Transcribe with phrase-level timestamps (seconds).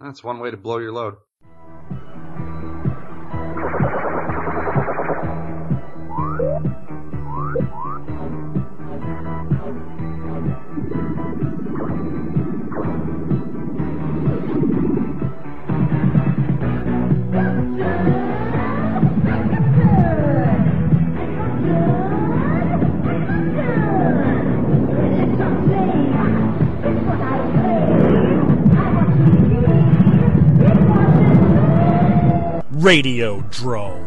[0.00, 1.16] That's one way to blow your load.
[32.86, 34.06] Radiodrome.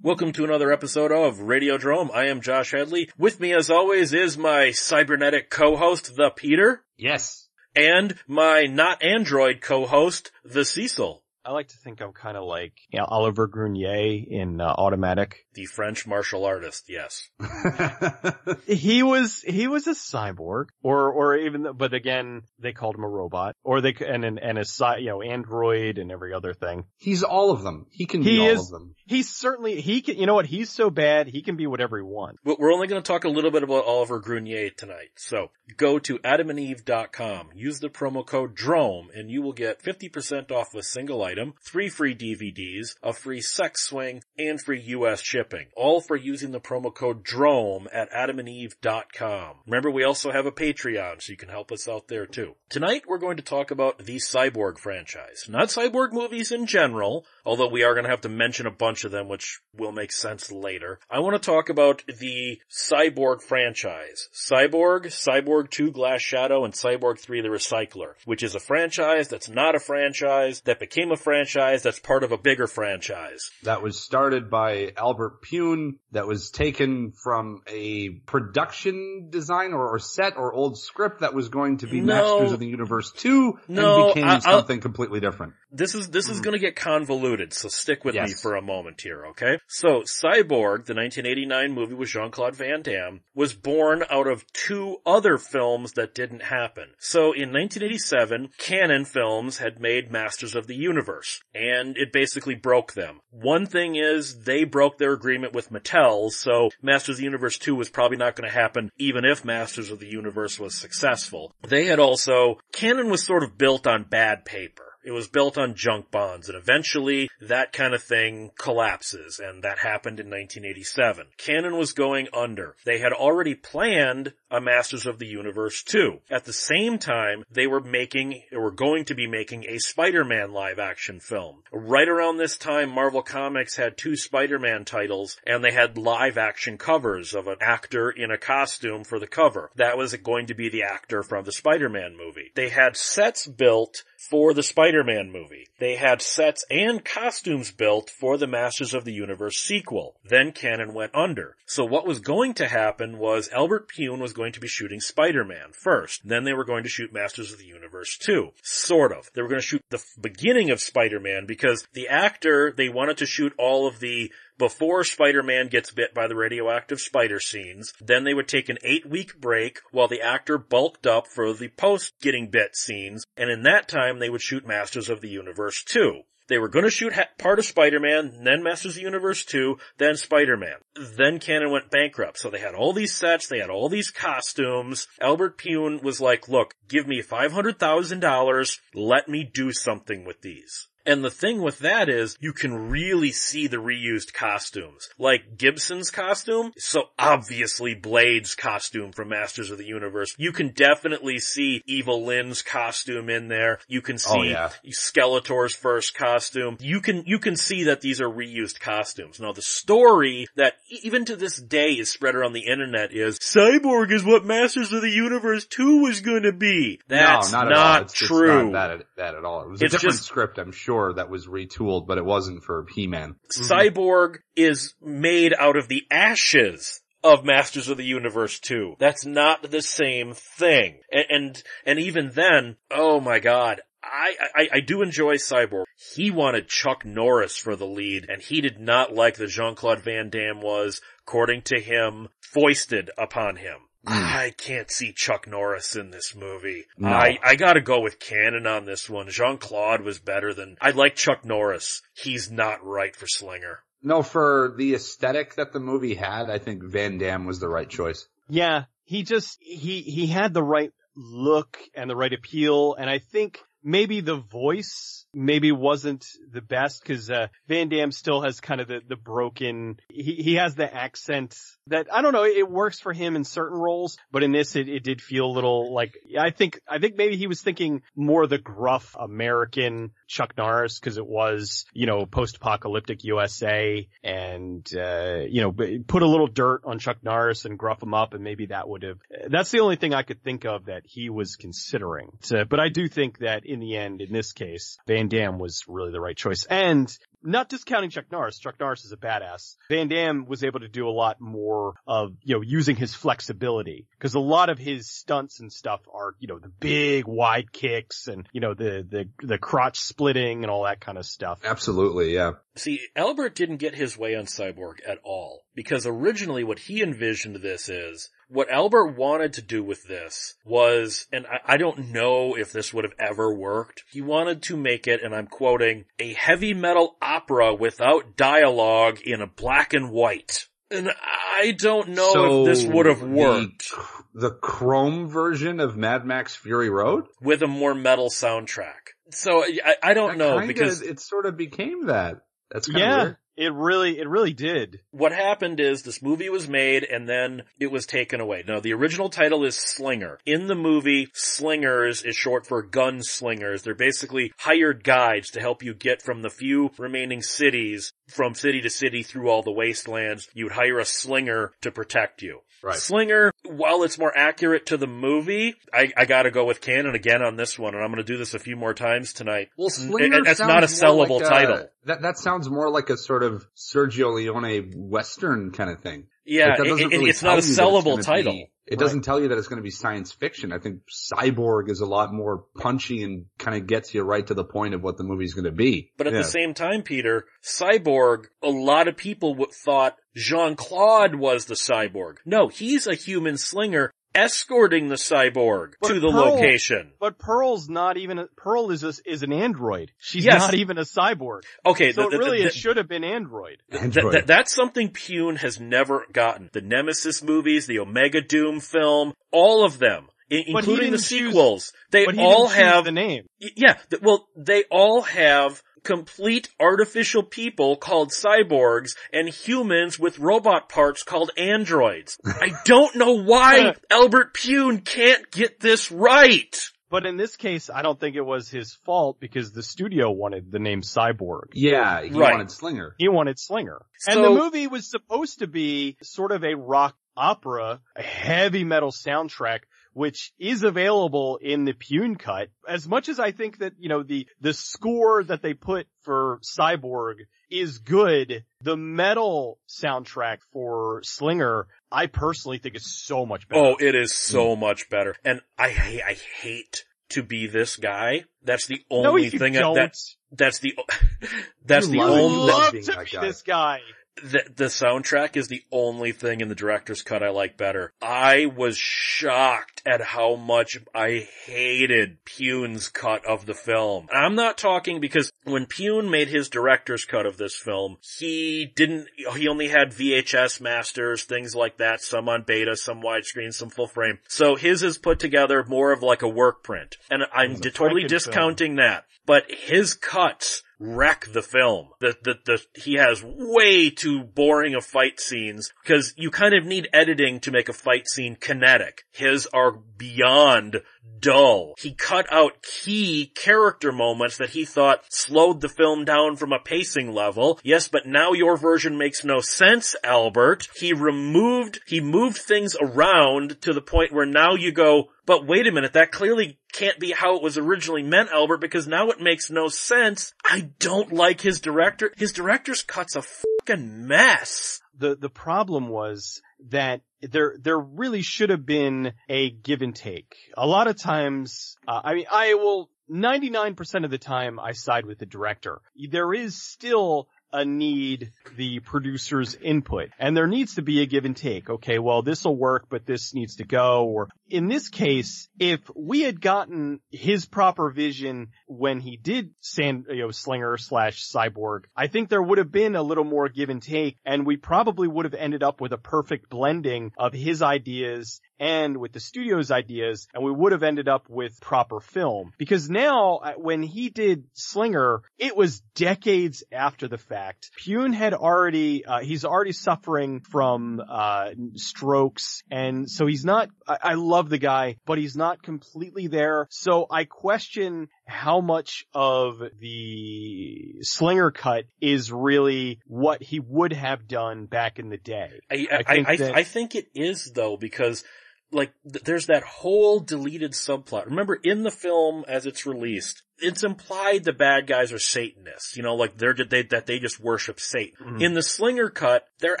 [0.00, 2.08] Welcome to another episode of Radiodrome.
[2.10, 3.10] I am Josh Headley.
[3.18, 7.50] With me as always is my cybernetic co-host, the Peter, Yes.
[7.76, 12.72] and my not android co-host, the Cecil, I like to think I'm kind of like
[12.88, 15.43] you know, Oliver Gruner in uh, Automatic.
[15.54, 16.84] The French martial artist.
[16.88, 17.28] Yes.
[18.66, 23.04] He was he was a cyborg, or or even though- but again they called him
[23.04, 26.32] a robot, or they c- and and, and a cy- you know android and every
[26.32, 26.84] other thing.
[26.96, 27.86] He's all of them.
[27.90, 28.94] He can be He all is- of them.
[29.06, 32.02] He's certainly he can you know what he's so bad he can be whatever he
[32.02, 32.38] wants.
[32.44, 35.10] But we're only going to talk a little bit about Oliver Gruner tonight.
[35.16, 40.74] So go to adamandeve.com, use the promo code DROME, and you will get 50% off
[40.74, 45.66] a single item, three free DVDs, a free sex swing, and free US shipping.
[45.76, 49.56] All for using the promo code DROME at adamandeve.com.
[49.66, 52.54] Remember, we also have a Patreon, so you can help us out there too.
[52.68, 55.44] Tonight, we're going to talk about the Cyborg franchise.
[55.48, 59.04] Not Cyborg movies in general, although we are going to have to mention a bunch
[59.04, 60.98] of them, which will make sense later.
[61.10, 64.28] I want to talk about the Cyborg franchise.
[64.32, 69.48] Cyborg, Cyborg 2 Glass Shadow, and Cyborg 3 The Recycler, which is a franchise that's
[69.48, 73.50] not a franchise, that became a franchise that's part of a bigger franchise.
[73.62, 75.98] That was started by Albert Pyun.
[76.14, 81.48] That was taken from a production design or, or set or old script that was
[81.48, 82.14] going to be No.
[82.14, 85.54] Masters of the Universe 2 No, and became I- something completely different.
[85.76, 86.44] This is, this is hmm.
[86.44, 89.58] gonna get convoluted, so stick with me for a moment here, okay?
[89.66, 95.36] So, Cyborg, the 1989 movie with Jean-Claude Van Damme, was born out of two other
[95.36, 96.90] films that didn't happen.
[97.00, 102.92] So, in 1987, Canon Films had made Masters of the Universe, and it basically broke
[102.92, 103.20] them.
[103.30, 107.74] One thing is, they broke their agreement with Mattel, so Masters of the Universe 2
[107.74, 111.54] was probably not gonna happen, even if Masters of the Universe was successful.
[111.62, 114.93] They had also, Canon was sort of built on bad paper.
[115.04, 119.78] It was built on junk bonds and eventually that kind of thing collapses and that
[119.78, 121.26] happened in 1987.
[121.36, 122.74] Canon was going under.
[122.84, 126.20] They had already planned a Masters of the Universe 2.
[126.30, 130.78] At the same time, they were making, were going to be making a Spider-Man live
[130.78, 131.62] action film.
[131.72, 136.78] Right around this time, Marvel Comics had two Spider-Man titles and they had live action
[136.78, 139.70] covers of an actor in a costume for the cover.
[139.76, 142.52] That was going to be the actor from the Spider-Man movie.
[142.54, 145.68] They had sets built for the Spider-Man movie.
[145.78, 150.16] They had sets and costumes built for the Masters of the Universe sequel.
[150.24, 151.56] Then Canon went under.
[151.66, 155.72] So what was going to happen was Albert Pyun was going to be shooting Spider-Man
[155.72, 156.22] first.
[156.24, 158.50] Then they were going to shoot Masters of the Universe 2.
[158.62, 159.30] Sort of.
[159.34, 163.26] They were going to shoot the beginning of Spider-Man because the actor, they wanted to
[163.26, 167.92] shoot all of the before Spider-Man gets bit by the radioactive spider scenes.
[168.00, 171.68] Then they would take an eight week break while the actor bulked up for the
[171.68, 173.24] post getting bit scenes.
[173.36, 176.22] And in that time they would shoot Masters of the Universe 2.
[176.46, 180.16] They were going to shoot part of Spider-Man, then Masters of the Universe 2, then
[180.16, 180.76] Spider-Man.
[181.16, 182.38] Then Canon went bankrupt.
[182.38, 185.08] So they had all these sets, they had all these costumes.
[185.22, 190.88] Albert Pyun was like, look, give me $500,000, let me do something with these.
[191.06, 195.08] And the thing with that is you can really see the reused costumes.
[195.18, 200.34] Like Gibson's costume, so obviously Blade's costume from Masters of the Universe.
[200.38, 203.78] You can definitely see Evil Lynn's costume in there.
[203.88, 204.70] You can oh, see Oh, yeah.
[204.88, 206.76] Skeletor's first costume.
[206.80, 209.40] You can, you can see that these are reused costumes.
[209.40, 214.10] Now the story that even to this day is spread around the internet is Cyborg
[214.12, 217.00] is what Masters of the Universe 2 was gonna be.
[217.08, 218.02] That's no, not, not, at all.
[218.02, 218.70] It's, it's true.
[218.70, 219.62] not that, at- that at all.
[219.62, 222.62] It was It's a different just- script, I'm sure, that was retooled, but it wasn't
[222.62, 223.34] for He-Man.
[223.34, 223.72] Mm-hmm.
[223.72, 228.96] Cyborg is made out of the ashes of Masters of the Universe 2.
[228.98, 231.00] That's not the same thing.
[231.10, 235.84] And, and, and even then, oh my god, I, I, I do enjoy Cyborg.
[236.14, 240.28] He wanted Chuck Norris for the lead, and he did not like that Jean-Claude Van
[240.28, 243.78] Damme was, according to him, foisted upon him.
[244.06, 244.12] Mm.
[244.12, 246.84] I can't see Chuck Norris in this movie.
[246.98, 247.08] No.
[247.08, 249.28] I, I gotta go with Canon on this one.
[249.30, 252.02] Jean-Claude was better than, I like Chuck Norris.
[252.14, 253.80] He's not right for Slinger.
[254.02, 257.88] No, for the aesthetic that the movie had, I think Van Damme was the right
[257.88, 258.28] choice.
[258.50, 262.94] Yeah, he just he he had the right look and the right appeal.
[262.98, 268.42] And I think maybe the voice maybe wasn't the best because uh, Van Damme still
[268.42, 271.56] has kind of the, the broken, he, he has the accent
[271.88, 274.88] that, I don't know, it works for him in certain roles, but in this it,
[274.88, 278.46] it did feel a little like, I think, I think maybe he was thinking more
[278.46, 285.60] the gruff American Chuck Norris because it was, you know, post-apocalyptic USA and, uh, you
[285.60, 285.72] know,
[286.06, 289.02] put a little dirt on Chuck Norris and gruff him up and maybe that would
[289.02, 292.30] have, that's the only thing I could think of that he was considering.
[292.50, 296.12] But I do think that in the end, in this case, Van Damme was really
[296.12, 296.64] the right choice.
[296.64, 298.58] And not discounting Chuck Norris.
[298.58, 299.76] Chuck Norris is a badass.
[299.88, 304.06] Van Damme was able to do a lot more of, you know, using his flexibility.
[304.18, 308.28] Cause a lot of his stunts and stuff are, you know, the big wide kicks
[308.28, 311.60] and, you know, the, the, the crotch splitting and all that kind of stuff.
[311.64, 312.52] Absolutely, yeah.
[312.76, 315.64] See, Albert didn't get his way on Cyborg at all.
[315.74, 321.26] Because originally what he envisioned this is, what Albert wanted to do with this was,
[321.32, 325.06] and I, I, don't know if this would have ever worked, he wanted to make
[325.06, 330.66] it, and I'm quoting, a heavy metal opera without dialogue in a black and white.
[330.90, 333.90] And I don't know so if this would have worked.
[334.34, 337.24] The, the chrome version of Mad Max Fury Road?
[337.40, 339.14] With a more metal soundtrack.
[339.30, 342.42] So I, I don't that know because it sort of became that.
[342.70, 343.16] That's kind yeah.
[343.16, 343.36] of weird.
[343.56, 345.00] It really, it really did.
[345.10, 348.64] What happened is this movie was made and then it was taken away.
[348.66, 350.38] Now the original title is Slinger.
[350.44, 353.82] In the movie, Slingers is short for gunslingers.
[353.82, 358.80] They're basically hired guides to help you get from the few remaining cities from city
[358.80, 360.48] to city through all the wastelands.
[360.54, 362.60] You'd hire a slinger to protect you.
[362.84, 362.98] Right.
[362.98, 367.42] Slinger, while it's more accurate to the movie, I, I gotta go with canon again
[367.42, 369.70] on this one, and I'm gonna do this a few more times tonight.
[369.78, 371.88] Well, Slinger it's not a sellable like title.
[372.04, 376.26] that, that sounds more like a sort of Sergio Leone Western kind of thing.
[376.44, 378.52] Yeah, like it, really it's not a sellable title.
[378.52, 380.72] Be, it doesn't tell you that it's going to be science fiction.
[380.72, 384.54] I think Cyborg is a lot more punchy and kind of gets you right to
[384.54, 386.12] the point of what the movie's going to be.
[386.18, 386.40] But at yeah.
[386.40, 392.36] the same time, Peter, Cyborg, a lot of people thought Jean-Claude was the cyborg.
[392.44, 397.12] No, he's a human slinger escorting the cyborg but to the Pearl, location.
[397.20, 400.12] But Pearl's not even a, Pearl is a, is an android.
[400.18, 400.60] She's yes.
[400.60, 401.62] not even a cyborg.
[401.86, 403.78] Okay, so the, the, really the, it should have been android.
[403.90, 404.46] android.
[404.46, 406.70] that's something Pyun has never gotten.
[406.72, 410.28] The Nemesis movies, the Omega Doom film, all of them.
[410.50, 413.46] including the sequels, choose, they all have the name.
[413.58, 421.22] Yeah, well, they all have complete artificial people called cyborgs and humans with robot parts
[421.22, 422.38] called androids.
[422.44, 426.76] I don't know why Albert Pyun can't get this right.
[427.10, 430.72] But in this case, I don't think it was his fault because the studio wanted
[430.72, 431.68] the name Cyborg.
[431.72, 432.52] Yeah, he right.
[432.52, 433.14] wanted Slinger.
[433.18, 434.04] He wanted Slinger.
[434.18, 438.84] So, and the movie was supposed to be sort of a rock opera, a heavy
[438.84, 439.80] metal soundtrack
[440.14, 442.68] which is available in the Pyun cut.
[442.88, 446.60] As much as I think that, you know, the, the score that they put for
[446.62, 447.34] Cyborg
[447.68, 453.84] is good, the metal soundtrack for Slinger, I personally think is so much better.
[453.84, 454.80] Oh, it is so mm.
[454.80, 455.34] much better.
[455.44, 458.44] And I, I hate to be this guy.
[458.62, 459.94] That's the only no, thing don't.
[459.96, 460.16] that,
[460.52, 460.96] that's the,
[461.84, 463.46] that's You the love only, love being to be guy.
[463.46, 463.98] this guy.
[464.42, 468.12] the, the soundtrack is the only thing in the director's cut I like better.
[468.22, 474.28] I was shocked at how much I hated Pyun's cut of the film.
[474.32, 479.28] I'm not talking because when Pyun made his director's cut of this film, he didn't,
[479.56, 484.06] he only had VHS masters, things like that, some on beta, some widescreen, some full
[484.06, 484.38] frame.
[484.48, 487.16] So his is put together more of like a work print.
[487.30, 489.24] And I'm totally discounting that.
[489.46, 492.08] But his cuts wreck the film.
[492.20, 496.84] The, the, the, he has way too boring of fight scenes because you kind of
[496.84, 499.24] need editing to make a fight scene kinetic.
[499.30, 501.02] His are beyond
[501.44, 501.94] dull.
[501.98, 506.78] He cut out key character moments that he thought slowed the film down from a
[506.78, 507.78] pacing level.
[507.82, 510.88] Yes, but now your version makes no sense, Albert.
[510.96, 515.86] He removed, he moved things around to the point where now you go, but wait
[515.86, 519.40] a minute, that clearly can't be how it was originally meant, Albert, because now it
[519.40, 520.54] makes no sense.
[520.64, 522.32] I don't like his director.
[522.36, 525.00] His director's cut's a fucking mess.
[525.18, 530.56] The, the problem was that there, there really should have been a give and take.
[530.76, 535.26] A lot of times, uh, I mean, I will, 99% of the time I side
[535.26, 536.00] with the director.
[536.30, 541.44] There is still a need the producer's input and there needs to be a give
[541.44, 541.90] and take.
[541.90, 546.00] Okay, well this will work, but this needs to go or in this case, if
[546.16, 552.06] we had gotten his proper vision when he did Sand, you know, Slinger slash Cyborg,
[552.16, 555.28] I think there would have been a little more give and take and we probably
[555.28, 559.92] would have ended up with a perfect blending of his ideas and with the studio's
[559.92, 562.72] ideas and we would have ended up with proper film.
[562.76, 567.90] Because now, uh, when he did Slinger, it was decades after the fact.
[568.04, 574.18] Pyun had already, uh, he's already suffering from, uh, strokes and so he's not, I,
[574.22, 576.86] I love the guy, but he's not completely there.
[576.90, 584.46] So I question how much of the Slinger cut is really what he would have
[584.46, 585.80] done back in the day.
[585.90, 586.74] I, I, I think, I, that...
[586.74, 588.44] I think it is though, because
[588.92, 591.46] like th- there's that whole deleted subplot.
[591.46, 596.22] Remember in the film as it's released, it's implied the bad guys are Satanists, you
[596.22, 598.34] know, like they're, they, that they just worship Satan.
[598.40, 598.62] Mm-hmm.
[598.62, 600.00] In the Slinger cut, they're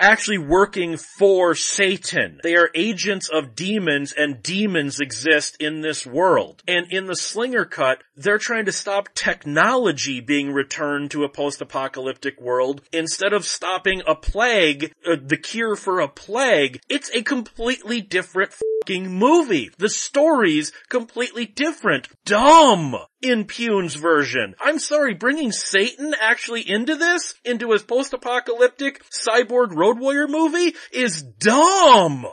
[0.00, 2.40] actually working for Satan.
[2.42, 6.62] They are agents of demons and demons exist in this world.
[6.66, 12.40] And in the Slinger cut, they're trying to stop technology being returned to a post-apocalyptic
[12.40, 16.80] world instead of stopping a plague, uh, the cure for a plague.
[16.88, 18.52] It's a completely different
[18.90, 19.70] movie.
[19.78, 22.08] The story's completely different.
[22.24, 22.96] Dumb!
[23.22, 24.54] In Pyun's version.
[24.60, 27.34] I'm sorry, bringing Satan actually into this?
[27.44, 30.74] Into his post-apocalyptic cyborg road warrior movie?
[30.92, 32.26] Is dumb!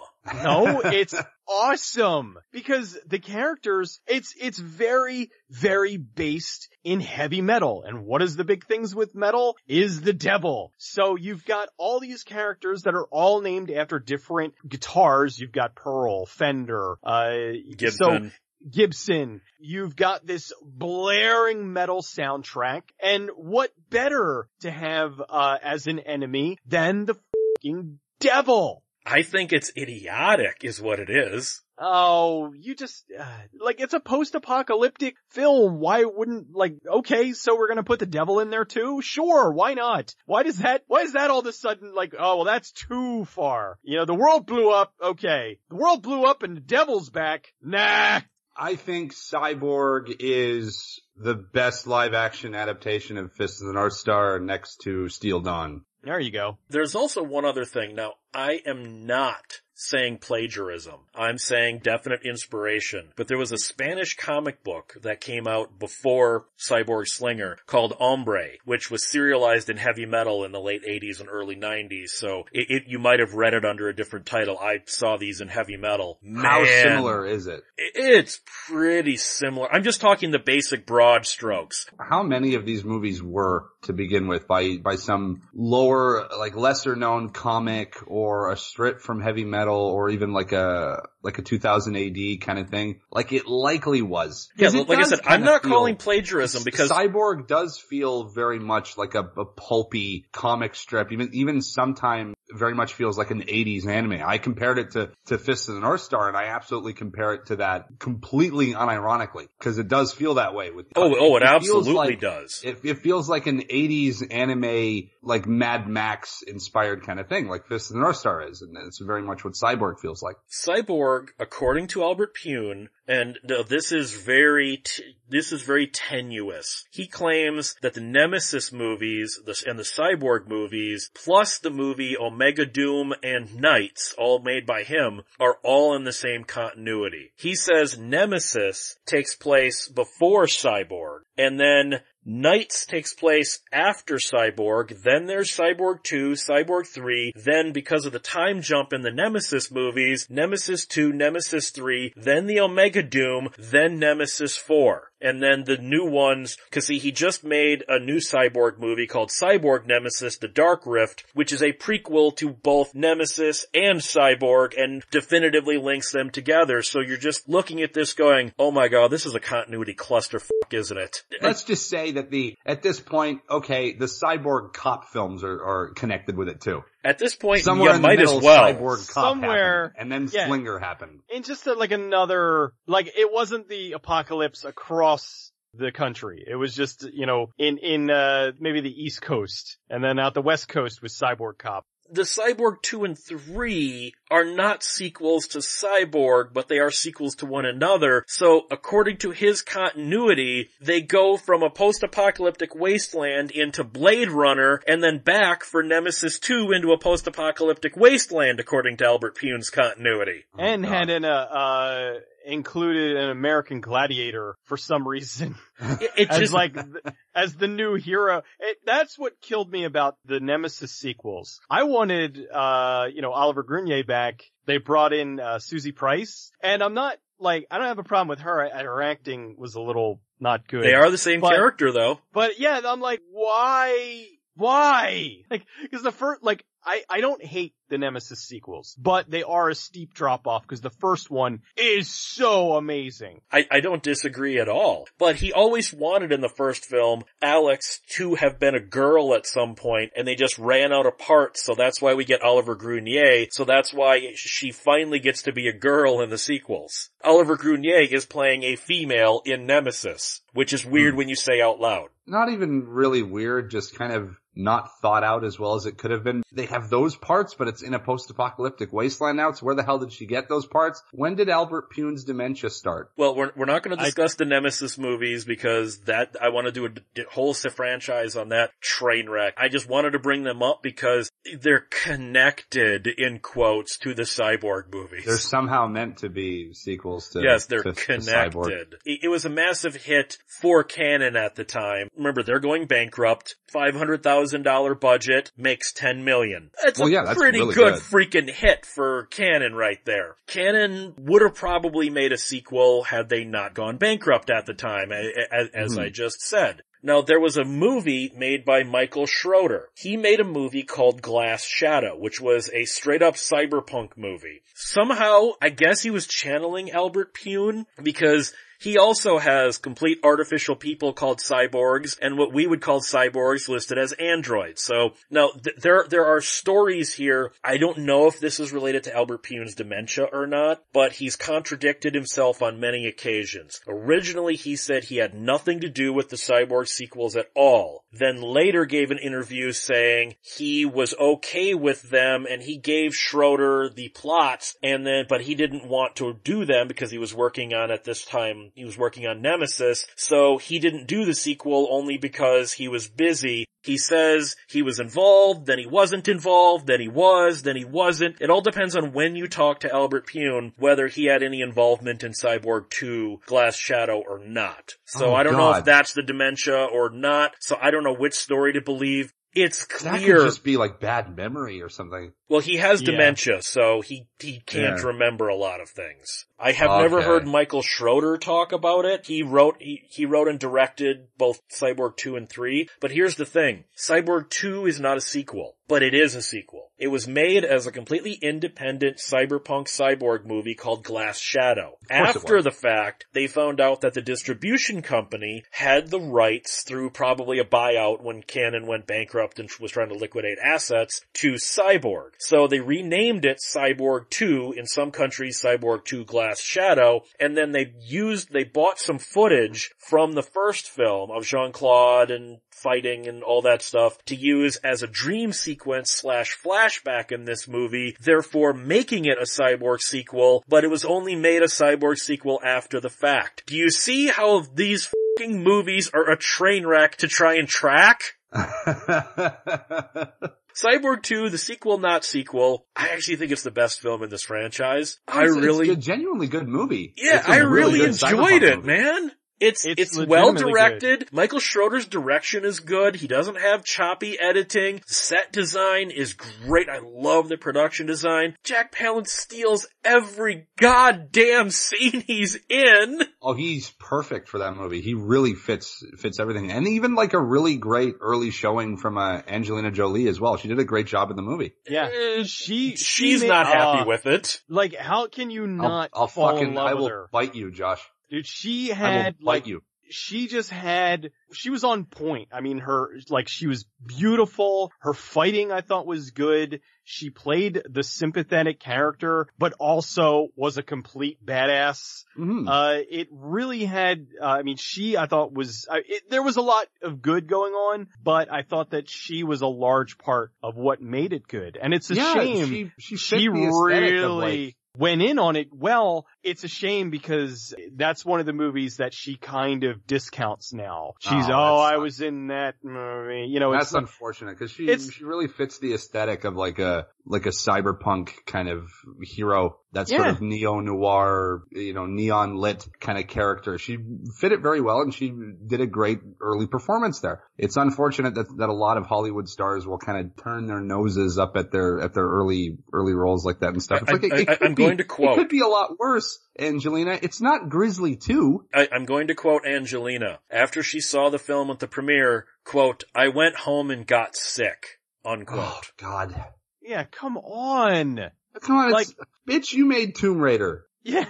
[0.44, 1.16] No, it's
[1.48, 7.84] awesome because the characters, it's, it's very, very based in heavy metal.
[7.86, 10.72] And what is the big things with metal is the devil.
[10.78, 15.40] So you've got all these characters that are all named after different guitars.
[15.40, 17.32] You've got Pearl, Fender, uh,
[17.76, 17.98] Gibson.
[17.98, 18.30] So,
[18.70, 19.42] Gibson.
[19.60, 22.84] You've got this blaring metal soundtrack.
[23.02, 27.16] And what better to have, uh, as an enemy than the
[27.58, 28.84] fucking devil?
[29.06, 31.62] I think it's idiotic is what it is.
[31.84, 33.26] Oh, you just, uh,
[33.60, 35.80] like, it's a post-apocalyptic film.
[35.80, 39.02] Why wouldn't, like, okay, so we're gonna put the devil in there too?
[39.02, 40.14] Sure, why not?
[40.26, 43.26] Why does that, why is that all of a sudden like, oh, well that's too
[43.26, 43.80] far.
[43.82, 45.58] You know, the world blew up, okay.
[45.70, 47.52] The world blew up and the devil's back.
[47.64, 48.22] Nah.
[48.56, 54.40] I think Cyborg is the best live action adaptation of Fist of the North Star
[54.40, 55.84] next to Steel Dawn.
[56.04, 56.58] There you go.
[56.70, 57.96] There's also one other thing.
[57.96, 61.00] Now, I am not saying plagiarism.
[61.16, 63.10] I'm saying definite inspiration.
[63.16, 68.58] But there was a Spanish comic book that came out before Cyborg Slinger called Hombre,
[68.64, 72.10] which was serialized in heavy metal in the late 80s and early 90s.
[72.10, 74.58] So it, it, you might have read it under a different title.
[74.60, 76.20] I saw these in heavy metal.
[76.22, 77.64] Man, How similar is it?
[77.78, 79.72] It's pretty similar.
[79.74, 81.88] I'm just talking the basic broad strokes.
[82.00, 86.96] How many of these movies were to begin with by, by some lower, like lesser
[86.96, 88.21] known comic or
[88.52, 92.70] a strip from heavy metal or even like a like a 2000 AD kind of
[92.70, 93.02] thing.
[93.12, 94.50] Like it likely was.
[94.58, 99.16] Yeah, like I said, I'm not calling plagiarism because Cyborg does feel very much like
[99.16, 101.12] a, a pulpy comic strip.
[101.12, 104.22] Even even sometimes very much feels like an 80s anime.
[104.26, 107.48] I compared it to, to Fist of the North Star and I absolutely compare it
[107.48, 111.48] to that completely unironically because it does feel that way with, Oh, oh, it, it
[111.48, 112.62] absolutely like, does.
[112.64, 117.68] It, it feels like an 80s anime, like Mad Max inspired kind of thing, like
[117.68, 118.62] Fist of the North Star is.
[118.62, 120.36] And it's very much what Cyborg feels like.
[120.50, 126.86] Cyborg, according to Albert Pyun, and no, this is very, t- this is very tenuous.
[126.92, 133.14] He claims that the Nemesis movies and the Cyborg movies, plus the movie Omega Doom
[133.24, 137.32] and Knights, all made by him, are all in the same continuity.
[137.36, 145.26] He says Nemesis takes place before Cyborg, and then Knights takes place after Cyborg, then
[145.26, 150.28] there's Cyborg 2, Cyborg 3, then because of the time jump in the Nemesis movies,
[150.30, 156.06] Nemesis 2, Nemesis 3, then the Omega Doom, then Nemesis 4 and then the new
[156.06, 160.84] ones, cause see, he just made a new Cyborg movie called Cyborg Nemesis The Dark
[160.86, 166.82] Rift, which is a prequel to both Nemesis and Cyborg and definitively links them together.
[166.82, 170.72] So you're just looking at this going, oh my god, this is a continuity clusterfuck,
[170.72, 171.24] isn't it?
[171.42, 175.88] Let's just say that the, at this point, okay, the Cyborg cop films are, are
[175.90, 176.84] connected with it too.
[177.04, 178.74] At this point, somewhere you might as well.
[178.74, 181.22] Cyborg somewhere, happened, and then yeah, Slinger happened.
[181.34, 186.44] And just a, like another, like it wasn't the apocalypse across the country.
[186.48, 190.34] It was just, you know, in, in, uh, maybe the East Coast, and then out
[190.34, 195.60] the West Coast was Cyborg Cop the Cyborg 2 and 3 are not sequels to
[195.60, 198.24] Cyborg, but they are sequels to one another.
[198.28, 205.04] So according to his continuity, they go from a post-apocalyptic wasteland into Blade Runner and
[205.04, 210.46] then back for Nemesis 2 into a post-apocalyptic wasteland according to Albert Pyun's continuity.
[210.58, 210.92] Oh, and God.
[210.92, 212.14] had an, uh, uh,
[212.46, 217.68] included an American gladiator for some reason It, it as just like, th- as the
[217.68, 218.44] new hero.
[218.60, 221.60] It, that's what killed me about the Nemesis sequels.
[221.70, 224.21] I wanted, uh, you know, Oliver Gruner back.
[224.66, 228.28] They brought in, uh, Susie Price and I'm not like, I don't have a problem
[228.28, 228.62] with her.
[228.64, 230.84] I- Her acting was a little not good.
[230.84, 232.20] they are the same But- character though.
[232.34, 234.28] But yeah, I'm like, why?
[234.56, 235.42] Why?
[235.50, 239.70] Like, cause the first, like, I, I don't hate the Nemesis sequels, but they are
[239.70, 243.42] a steep drop off because the first one is so amazing.
[243.52, 245.08] I, I don't disagree at all.
[245.20, 249.46] But he always wanted in the first film Alex to have been a girl at
[249.46, 251.64] some point and they just ran out of parts.
[251.64, 253.46] So that's why we get Oliver Gruner.
[253.52, 257.10] So that's why she finally gets to be a girl in the sequels.
[257.24, 261.18] Oliver Gruner is playing a female in Nemesis, which is weird hmm.
[261.20, 262.10] when you say out loud.
[262.26, 266.12] Not even really weird, just kind of not thought out as well as it could
[266.12, 266.44] have been.
[266.52, 269.52] They have those parts, but it's in a post-apocalyptic wasteland now.
[269.54, 271.02] So where the hell did she get those parts?
[271.12, 273.12] When did Albert Pyun's dementia start?
[273.18, 276.66] Well, we're, we're not going to I- discuss the Nemesis movies because that, I want
[276.68, 279.54] to do a d- whole franchise on that train wreck.
[279.58, 281.30] I just wanted to bring them up because
[281.62, 285.26] they're connected in quotes to the Cyborg movies.
[285.26, 288.64] They're somehow meant to be sequels to yes, they're to- to Cyborg.
[288.66, 288.96] connected.
[289.06, 292.08] It, it was a massive hit for Canon at the time.
[292.16, 293.56] Remember, they're going bankrupt.
[293.74, 294.51] $500,000
[295.00, 296.72] budget makes 10 million.
[296.84, 298.02] That's Well, a yeah, pretty really good, good.
[298.04, 300.36] freaking hit for Canon right there.
[300.48, 305.12] Canon would have probably made a sequel had they not gone bankrupt at the time,
[305.12, 306.02] a- a- as, Mhm.
[306.04, 306.84] I just said.
[307.04, 309.90] Now there was a movie made by Michael Schroeder.
[309.96, 314.62] He made a movie called Glass Shadow, which was a straight up cyberpunk movie.
[314.76, 321.14] Somehow, I guess he was channeling Albert Pyun because he also has complete artificial people
[321.14, 324.82] called cyborgs and what we would call cyborgs listed as androids.
[324.82, 327.52] So now th- there, there are stories here.
[327.64, 331.36] I don't know if this is related to Albert Pyun's dementia or not, but he's
[331.36, 333.82] contradicted himself on many occasions.
[333.88, 338.04] Originally he said he had nothing to do with the cyborg sequels at all.
[338.12, 343.90] Then later gave an interview saying he was okay with them and he gave Schroeder
[343.90, 347.76] the plots and then, but he didn't want to do them because he was working
[347.76, 350.06] on at this time, he was working on Nemesis.
[350.16, 353.66] So he didn't do the sequel only because he was busy.
[353.84, 358.40] He says he was involved, then he wasn't involved, then he was, then he wasn't.
[358.40, 362.24] It all depends on when you talk to Albert Pyun, whether he had any involvement
[362.24, 364.94] in Cyborg 2, Glass Shadow or not.
[365.06, 368.14] So Oh, I don't know if that's the dementia or not, so I don't know
[368.14, 369.34] which story to believe.
[369.54, 370.12] It's clear.
[370.14, 372.32] That could just be like bad memory or something.
[372.48, 373.12] Well, he has Yeah.
[373.12, 375.08] dementia, so he, he can't Yeah.
[375.08, 376.46] remember a lot of things.
[376.62, 379.26] I have never heard Michael Schroeder talk about it.
[379.26, 383.46] He wrote, he, he wrote and directed both Cyborg 2 and 3, but here's the
[383.46, 383.86] thing.
[383.98, 386.92] Cyborg 2 is not a sequel, but it is a sequel.
[387.00, 391.98] It was made as a completely independent cyberpunk cyborg movie called Glass Shadow.
[392.12, 397.58] After the fact, they found out that the distribution company had the rights through probably
[397.58, 402.34] a buyout when Canon went bankrupt and was trying to liquidate assets to Cyborg.
[402.38, 407.72] So they renamed it Cyborg 2, in some countries Cyborg 2 Glass Shadow, and then
[407.72, 413.44] they used, they bought some footage from the first film of Jean-Claude and fighting and
[413.44, 418.74] all that stuff to use as a dream sequence slash flashback in this movie, therefore
[418.74, 423.10] making it a cyborg sequel, but it was only made a cyborg sequel after the
[423.10, 423.64] fact.
[423.68, 425.10] Do you see how these
[425.40, 428.36] movies are a train wreck to try and track?
[430.76, 434.44] Cyborg 2, the sequel not sequel, I actually think it's the best film in this
[434.44, 435.20] franchise.
[435.28, 437.14] I It's- it's really, a genuinely good movie.
[437.18, 438.88] yeah, I really enjoyed it, movie.
[438.88, 439.32] man.
[439.62, 441.30] It's, It's it's, well legitimately directed.
[441.32, 443.16] Michael Schroeder's direction is good.
[443.16, 445.02] He doesn't have choppy editing.
[445.06, 446.90] Set design is great.
[446.90, 448.56] I love the production design.
[448.64, 453.20] Jack Palance steals every goddamn scene he's in.
[453.42, 455.02] Oh, he's perfect for that movie.
[455.02, 459.42] He really fits fits everything, and even like a really great early showing from uh,
[459.48, 460.58] Angelina Jolie as well.
[460.58, 461.74] She did a great job in the movie.
[461.88, 462.10] Yeah.
[462.12, 464.62] Eh, She, she She's made- not happy uh, with it.
[464.70, 467.30] Like, how can you I'll, not I'll fall fucking in love I with will her?
[467.32, 468.02] bite you, Josh.
[468.32, 469.84] Dude, she I had like you.
[470.10, 472.50] she just had, she was on point.
[472.52, 474.92] I mean, her, like, she was beautiful.
[475.00, 476.82] Her fighting I thought was good.
[477.04, 482.24] She played the sympathetic character, but also was a complete badass.
[482.38, 482.68] Mhm.
[482.70, 486.58] Uh, it really had, uh, I mean, she, I thought was, uh, it, there was
[486.58, 490.52] a lot of good going on, but I thought that she was a large part
[490.64, 491.78] of what made it good.
[491.82, 496.26] And it's a yeah, shame she she, she really like, went in on it well.
[496.44, 501.14] It's a shame because that's one of the movies that she kind of discounts now.
[501.20, 503.46] She's, Oh, oh, I was in that movie.
[503.48, 506.56] You know, it's That's like, unfortunate because she it's- she really fits the aesthetic of
[506.56, 508.90] like a like a cyberpunk kind of
[509.22, 509.78] hero.
[509.94, 510.32] That sort Yeah.
[510.32, 513.78] of neo noir, you know, neon lit kind of character.
[513.78, 513.98] She
[514.40, 515.32] fit it very well, and she
[515.68, 517.44] did a great early performance there.
[517.58, 521.38] It's unfortunate that that a lot of Hollywood stars will kind of turn their noses
[521.38, 524.02] up at their at their early early roles like that and stuff.
[524.02, 525.68] It's I- like I- it I- I'm be- going to quote- It could be a
[525.68, 527.18] lot worse, Angelina.
[527.22, 528.66] It's not Grizzly two.
[528.74, 530.40] I, I'm going to quote Angelina.
[530.50, 535.00] After she saw the film at the premiere, quote, I went home and got sick,
[535.26, 535.60] unquote.
[535.62, 536.36] Oh God.
[536.82, 538.32] yeah, come on.
[538.62, 539.08] Come on, Like-
[539.48, 540.86] it's, bitch, you made Tomb Raider.
[541.04, 541.26] Yeah.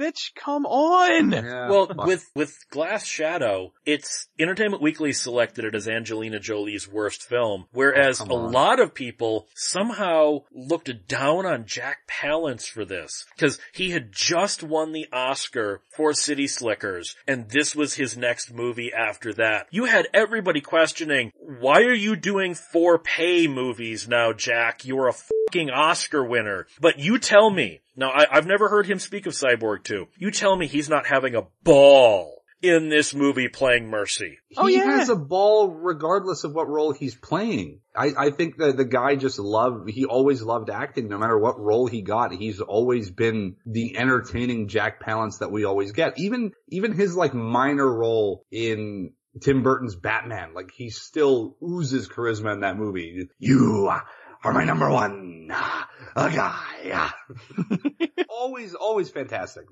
[0.00, 1.30] Bitch, come on.
[1.32, 2.06] Yeah, Well, fuck.
[2.06, 8.20] with with Glass Shadow, it's Entertainment Weekly selected it as Angelina Jolie's worst film, whereas
[8.22, 13.90] Oh, a lot of people somehow looked down on Jack Palance for this because he
[13.90, 19.34] had just won the Oscar for City Slickers, and this was his next movie after
[19.34, 19.66] that.
[19.70, 24.84] You had everybody questioning, why are you doing for pay movies now, Jack?
[24.86, 25.12] You're a
[25.50, 26.66] fucking Oscar winner.
[26.80, 30.06] But you tell me, now I, I've never heard him speak of Cyborg 2.
[30.16, 34.38] You tell me he's not having a ball in this movie playing Mercy.
[34.56, 34.98] Oh, he yeah.
[34.98, 37.80] has a ball regardless of what role he's playing.
[37.96, 41.58] I, I think that the guy just loved, he always loved acting no matter what
[41.58, 42.32] role he got.
[42.32, 46.18] He's always been the entertaining Jack Palance that we always get.
[46.18, 52.52] Even, even his like minor role in Tim Burton's Batman, like he still oozes charisma
[52.52, 53.28] in that movie.
[53.38, 53.90] You
[54.42, 55.52] are my number one
[56.16, 57.10] a guy.
[58.28, 59.64] always, always fantastic.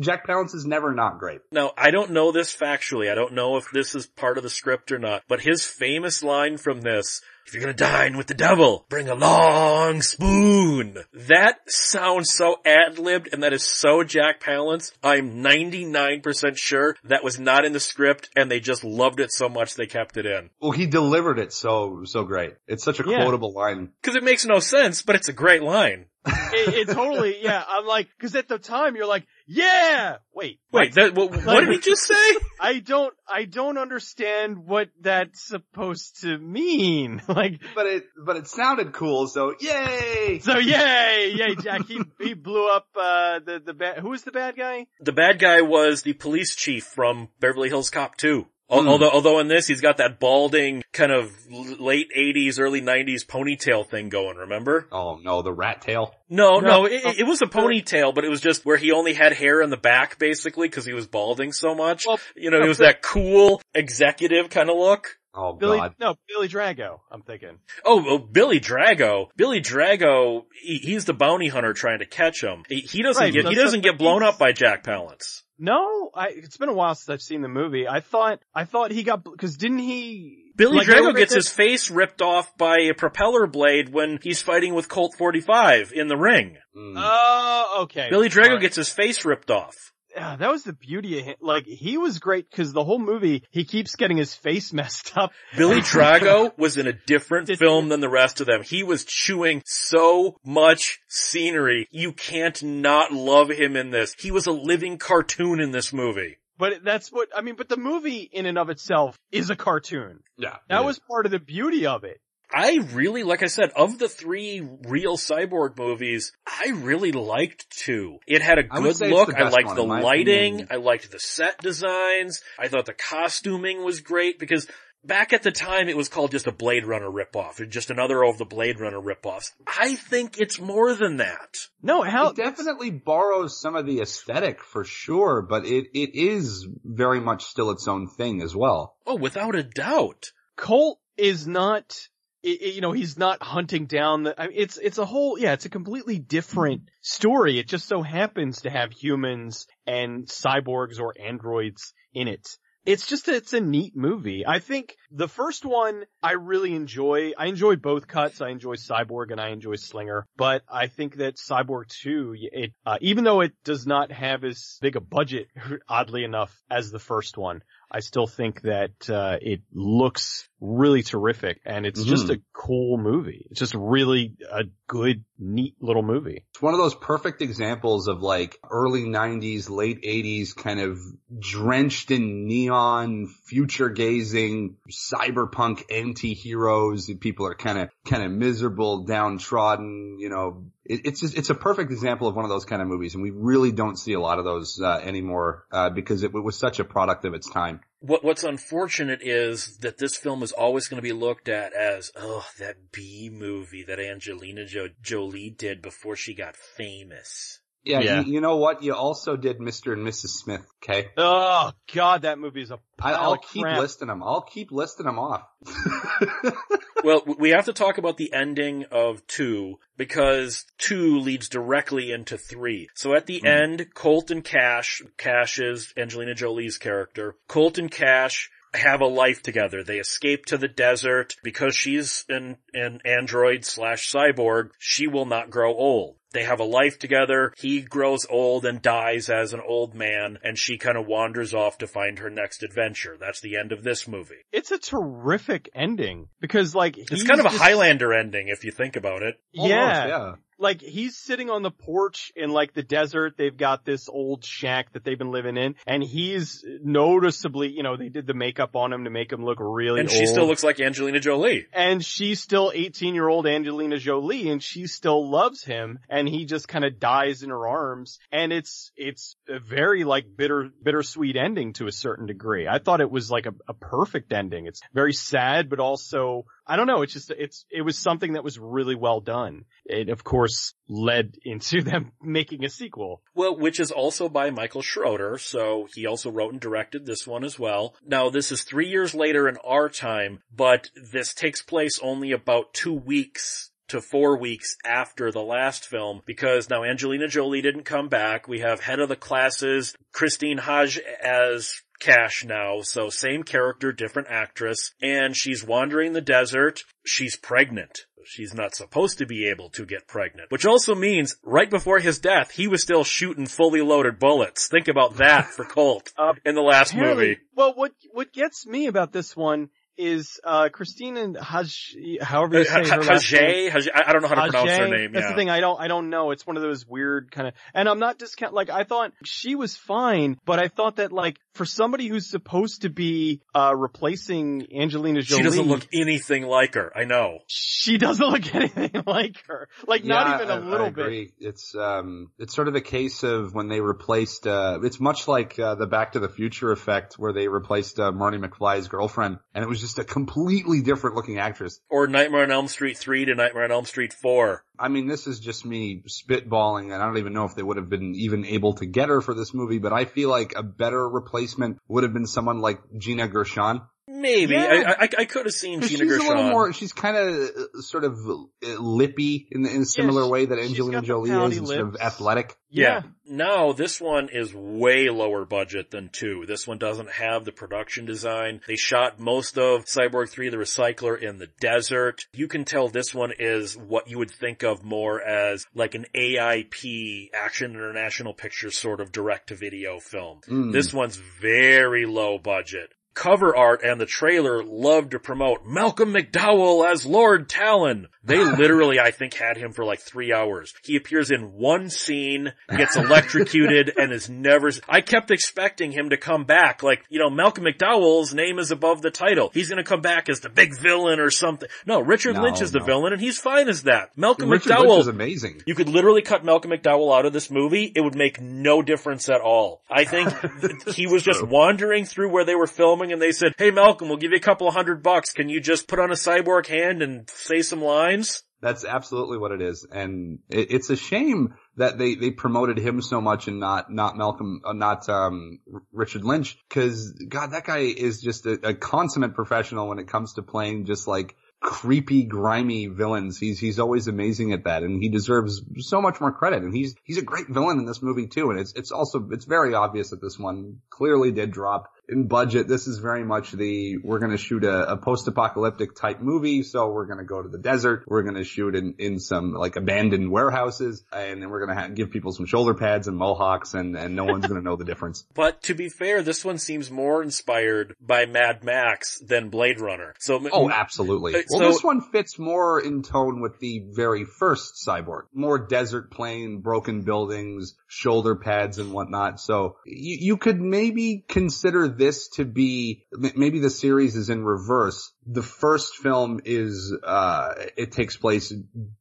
[0.00, 1.40] Jack Palance is never not great.
[1.50, 3.10] Now, I don't know this factually.
[3.10, 6.22] I don't know if this is part of the script or not, but his famous
[6.22, 10.98] line from this, if you're gonna dine with the devil, bring a long spoon.
[11.12, 14.92] That sounds so ad-libbed and that is so Jack Palance.
[15.02, 19.48] I'm 99% sure that was not in the script and they just loved it so
[19.48, 20.50] much they kept it in.
[20.60, 22.52] Well, he delivered it so, so great.
[22.68, 23.22] It's such a Yeah.
[23.24, 23.90] quotable line.
[24.02, 25.91] Cause it makes no sense, but it's a great line.
[26.26, 30.16] It, it totally, yeah, I'm like, cause at the time you're like, yeah!
[30.34, 32.36] Wait, Wait, that, what, what did he just say?
[32.60, 37.22] I don't, I don't understand what that's supposed to mean.
[37.32, 40.40] Like, But it, but it sounded cool, so yay!
[40.42, 44.32] so yay, yay, Jack, he, he blew up, uh, the, the bad, who was the
[44.32, 44.86] bad guy?
[45.00, 48.46] The bad guy was the police chief from Beverly Hills Cop 2.
[48.70, 48.88] Al- Hmm.
[48.88, 53.86] Although, although in this, he's got that balding kind of late 80s, early 90s ponytail
[53.86, 54.88] thing going, remember?
[54.90, 56.14] Oh no, the rat tail.
[56.30, 56.84] No, no, No.
[56.86, 59.68] it, it was a ponytail, but it was just where he only had hair in
[59.70, 62.06] the back, basically, because he was balding so much.
[62.06, 65.18] Well, you know, it was that cool executive kind of look.
[65.34, 65.94] Oh Billy, god.
[65.98, 67.58] no, Billy Drago, I'm thinking.
[67.86, 69.28] Oh, oh, Billy Drago.
[69.34, 72.64] Billy Drago, he, he's the bounty hunter trying to catch him.
[72.68, 75.40] He, he doesn't Right, get, he doesn't get blown up by Jack Palance.
[75.62, 77.86] No, I, it's been a while since I've seen the movie.
[77.86, 80.50] I thought, I thought he got, cause didn't he?
[80.56, 84.74] Billy like, Drago gets his face ripped off by a propeller blade when he's fighting
[84.74, 86.56] with Colt 45 in the ring.
[86.76, 86.94] Mm.
[86.96, 88.08] Oh, okay.
[88.10, 88.60] Billy Drago Alright.
[88.62, 89.92] gets his face ripped off.
[90.14, 91.34] Yeah, that was the beauty of him.
[91.40, 95.32] Like, he was great because the whole movie, he keeps getting his face messed up.
[95.56, 98.62] Billy Drago was in a different Did- film than the rest of them.
[98.62, 101.88] He was chewing so much scenery.
[101.90, 104.14] You can't not love him in this.
[104.18, 106.36] He was a living cartoon in this movie.
[106.58, 110.20] But that's what, I mean, but the movie in and of itself is a cartoon.
[110.36, 110.56] yeah.
[110.68, 112.20] That was part of the beauty of it.
[112.54, 118.18] I really, like I said, of the three real cyborg movies, I really liked two.
[118.26, 119.34] It had a good say it's look.
[119.34, 120.54] I best liked one, the lighting.
[120.54, 120.68] opinion.
[120.70, 122.42] I liked the set designs.
[122.58, 124.66] I thought the costuming was great because
[125.04, 127.60] back at the time it was called just a Blade Runner ripoff.
[127.60, 129.52] It's just another of the Blade Runner ripoffs.
[129.66, 131.56] I think it's more than that.
[131.82, 136.66] No, how, it definitely borrows some of the aesthetic for sure, but it, it is
[136.84, 138.96] very much still its own thing as well.
[139.06, 140.32] Oh, without a doubt.
[140.56, 142.08] Colt is not,
[142.44, 145.38] i- i- you know, he's not hunting down the, I mean, it's, it's a whole,
[145.38, 147.58] yeah, it's a completely different story.
[147.58, 152.46] It just so happens to have humans and cyborgs or androids in it.
[152.84, 154.44] it's just, it's a neat movie.
[154.44, 157.30] I think the first one I really enjoy.
[157.38, 158.40] I enjoy both cuts.
[158.40, 162.98] I enjoy Cyborg and I enjoy Slinger, but I think that Cyborg 2, it, uh,
[163.00, 165.46] even though it does not have as big a budget,
[165.88, 171.60] oddly enough, as the first one, I still think that uh, it looks really terrific
[171.66, 172.08] and it's mm-hmm.
[172.08, 173.46] just a cool movie.
[173.50, 176.44] It's just really a good, neat little movie.
[176.50, 181.00] It's one of those perfect examples of like early 90s, late 80s kind of
[181.36, 187.10] drenched in neon, future gazing, cyberpunk anti-heroes.
[187.20, 191.92] People are kind of, kind of miserable, downtrodden, you know, it's just, it's a perfect
[191.92, 194.38] example of one of those kind of movies, and we really don't see a lot
[194.38, 197.80] of those uh, anymore uh, because it, it, was such a product of its time.
[198.04, 202.10] What What's unfortunate is that this film is always going to be looked at as
[202.16, 207.60] oh that B movie that Angelina jo- Jolie did before she got famous.
[207.84, 208.20] Yeah, yeah.
[208.20, 208.82] You, you, know what?
[208.82, 209.92] You also did Mr.
[209.92, 210.28] and Mrs.
[210.28, 210.64] Smith.
[210.82, 211.08] Okay.
[211.16, 212.78] Oh God, that movie is a.
[213.00, 214.22] I, will keep listing them.
[214.22, 215.42] I'll keep listing them off.
[217.04, 222.38] well, we have to talk about the ending of two because two leads directly into
[222.38, 222.88] three.
[222.94, 223.48] So at the mm.
[223.48, 227.34] end, Colt and Cash, Cash is Angelina Jolie's character.
[227.48, 229.82] Colt and Cash have a life together.
[229.82, 234.70] They escape to the desert because she's an, an android slash cyborg.
[234.78, 236.16] She will not grow old.
[236.32, 237.52] They have a life together.
[237.56, 241.78] He grows old and dies as an old man and she kind of wanders off
[241.78, 243.16] to find her next adventure.
[243.18, 244.44] That's the end of this movie.
[244.52, 247.62] It's a terrific ending because like it's kind of a just...
[247.62, 249.36] Highlander ending if you think about it.
[249.56, 250.06] Almost, yeah.
[250.06, 253.34] yeah like he's sitting on the porch in like the desert.
[253.36, 257.96] They've got this old shack that they've been living in and he's noticeably, you know,
[257.96, 260.28] they did the makeup on him to make him look really And she old.
[260.28, 261.66] still looks like Angelina Jolie.
[261.72, 266.44] And she's still 18 year old Angelina Jolie and she still loves him and he
[266.46, 271.36] just kind of dies in her arms and it's, it's a very like bitter, bittersweet
[271.36, 272.68] ending to a certain degree.
[272.68, 274.66] I thought it was like a, a perfect ending.
[274.66, 277.02] It's very sad, but also I don't know.
[277.02, 279.64] It's just, it's, it was something that was really well done.
[279.84, 283.22] It of course led into them making a sequel.
[283.34, 285.38] Well, which is also by Michael Schroeder.
[285.38, 287.94] So he also wrote and directed this one as well.
[288.06, 292.74] Now this is three years later in our time, but this takes place only about
[292.74, 298.08] two weeks to four weeks after the last film because now Angelina Jolie didn't come
[298.08, 298.48] back.
[298.48, 304.26] We have head of the classes, Christine Hodge as Cash now, so same character, different
[304.28, 306.82] actress, and she's wandering the desert.
[307.06, 308.06] She's pregnant.
[308.24, 310.50] She's not supposed to be able to get pregnant.
[310.50, 314.68] Which also means, right before his death, he was still shooting fully loaded bullets.
[314.68, 317.38] Think about that for Colt uh, in the last movie.
[317.54, 322.88] Well, what, what gets me about this one is uh Khrystyne Haje, however you say
[322.88, 323.70] her last name.
[323.70, 324.50] Haj, I don't know how to Hajay?
[324.50, 325.12] pronounce her name.
[325.12, 325.30] That's yeah.
[325.30, 325.50] the thing.
[325.50, 325.80] I don't.
[325.80, 326.30] I don't know.
[326.30, 327.54] It's one of those weird kind of.
[327.74, 328.54] And I'm not discount.
[328.54, 332.82] Like I thought she was fine, but I thought that like for somebody who's supposed
[332.82, 336.92] to be uh replacing Angelina Jolie, she doesn't look anything like her.
[336.96, 337.38] I know.
[337.46, 339.68] She doesn't look anything like her.
[339.86, 341.32] Like yeah, not even a little bit.
[341.38, 344.46] It's um, it's sort of a case of when they replaced.
[344.46, 348.12] uh It's much like uh, the Back to the Future effect, where they replaced uh,
[348.12, 351.80] Marty McFly's girlfriend, and it was just a completely different looking actress.
[351.88, 354.64] Or Nightmare on Elm Street 3 to Nightmare on Elm Street 4.
[354.82, 357.76] I mean, this is just me spitballing and I don't even know if they would
[357.76, 360.64] have been even able to get her for this movie, but I feel like a
[360.64, 363.82] better replacement would have been someone like Gina Gershon.
[364.22, 364.94] Maybe yeah.
[364.98, 366.26] I, I, I could have seen Gina she's Gershon.
[366.26, 366.72] a little more.
[366.72, 370.58] She's kind of uh, sort of uh, lippy in, in a similar yeah, way that
[370.58, 372.56] Angelina Jolie is, sort of athletic.
[372.70, 372.84] Yeah.
[372.84, 373.02] yeah.
[373.26, 376.44] Now this one is way lower budget than two.
[376.46, 378.60] This one doesn't have the production design.
[378.66, 382.26] They shot most of Cyborg 3 the Recycler in the desert.
[382.32, 386.06] You can tell this one is what you would think of more as like an
[386.14, 390.40] AIP Action International Pictures sort of direct to video film.
[390.48, 390.72] Mm.
[390.72, 396.90] This one's very low budget cover art and the trailer loved to promote Malcolm McDowell
[396.90, 398.08] as Lord Talon.
[398.24, 400.74] They literally, I think, had him for like three hours.
[400.84, 406.16] He appears in one scene, gets electrocuted, and is never, I kept expecting him to
[406.16, 406.82] come back.
[406.82, 409.50] Like, you know, Malcolm McDowell's name is above the title.
[409.52, 411.68] He's gonna come back as the big villain or something.
[411.86, 414.10] No, Richard no, Lynch is the villain and he's fine as that.
[414.16, 415.62] Malcolm Richard McDowell is amazing.
[415.66, 417.90] You could literally cut Malcolm McDowell out of this movie.
[417.94, 419.82] It would make no difference at all.
[419.90, 420.30] I think
[420.88, 424.18] he was just wandering through where they were filming and they said, hey Malcolm, we'll
[424.18, 425.32] give you a couple of hundred bucks.
[425.32, 428.11] Can you just put on a cyborg hand and say some lines?
[428.60, 429.86] That's absolutely what it is.
[429.90, 434.16] And it, it's a shame that they, they promoted him so much and not, not
[434.16, 435.58] Malcolm, uh, not, um,
[435.92, 436.56] Richard Lynch.
[436.70, 440.86] Cause God, that guy is just a, a consummate professional when it comes to playing
[440.86, 443.38] just like creepy, grimy villains.
[443.38, 446.62] He's he's always amazing at that, and he deserves so much more credit.
[446.62, 448.50] And he's he's a great villain in this movie too.
[448.50, 452.68] And it's it's also it's very obvious that this one clearly did drop in budget.
[452.68, 456.62] This is very much the, we're going to shoot a, a post-apocalyptic type movie.
[456.62, 458.04] So we're going to go to the desert.
[458.06, 461.94] We're going to shoot in, in some like abandoned warehouses and then we're going to
[461.94, 464.84] give people some shoulder pads and mohawks and, and no one's going to know the
[464.84, 465.24] difference.
[465.34, 470.14] But to be fair, this one seems more inspired by Mad Max than Blade Runner.
[470.18, 471.34] So Oh, absolutely.
[471.34, 475.22] Uh, Well, so- this one fits more in tone with the very first cyborg.
[475.32, 479.40] More desert plain, broken buildings, shoulder pads and whatnot.
[479.40, 485.12] So you, you could maybe consider this to be, maybe the series is in reverse.
[485.26, 488.52] The first film is, uh, it takes place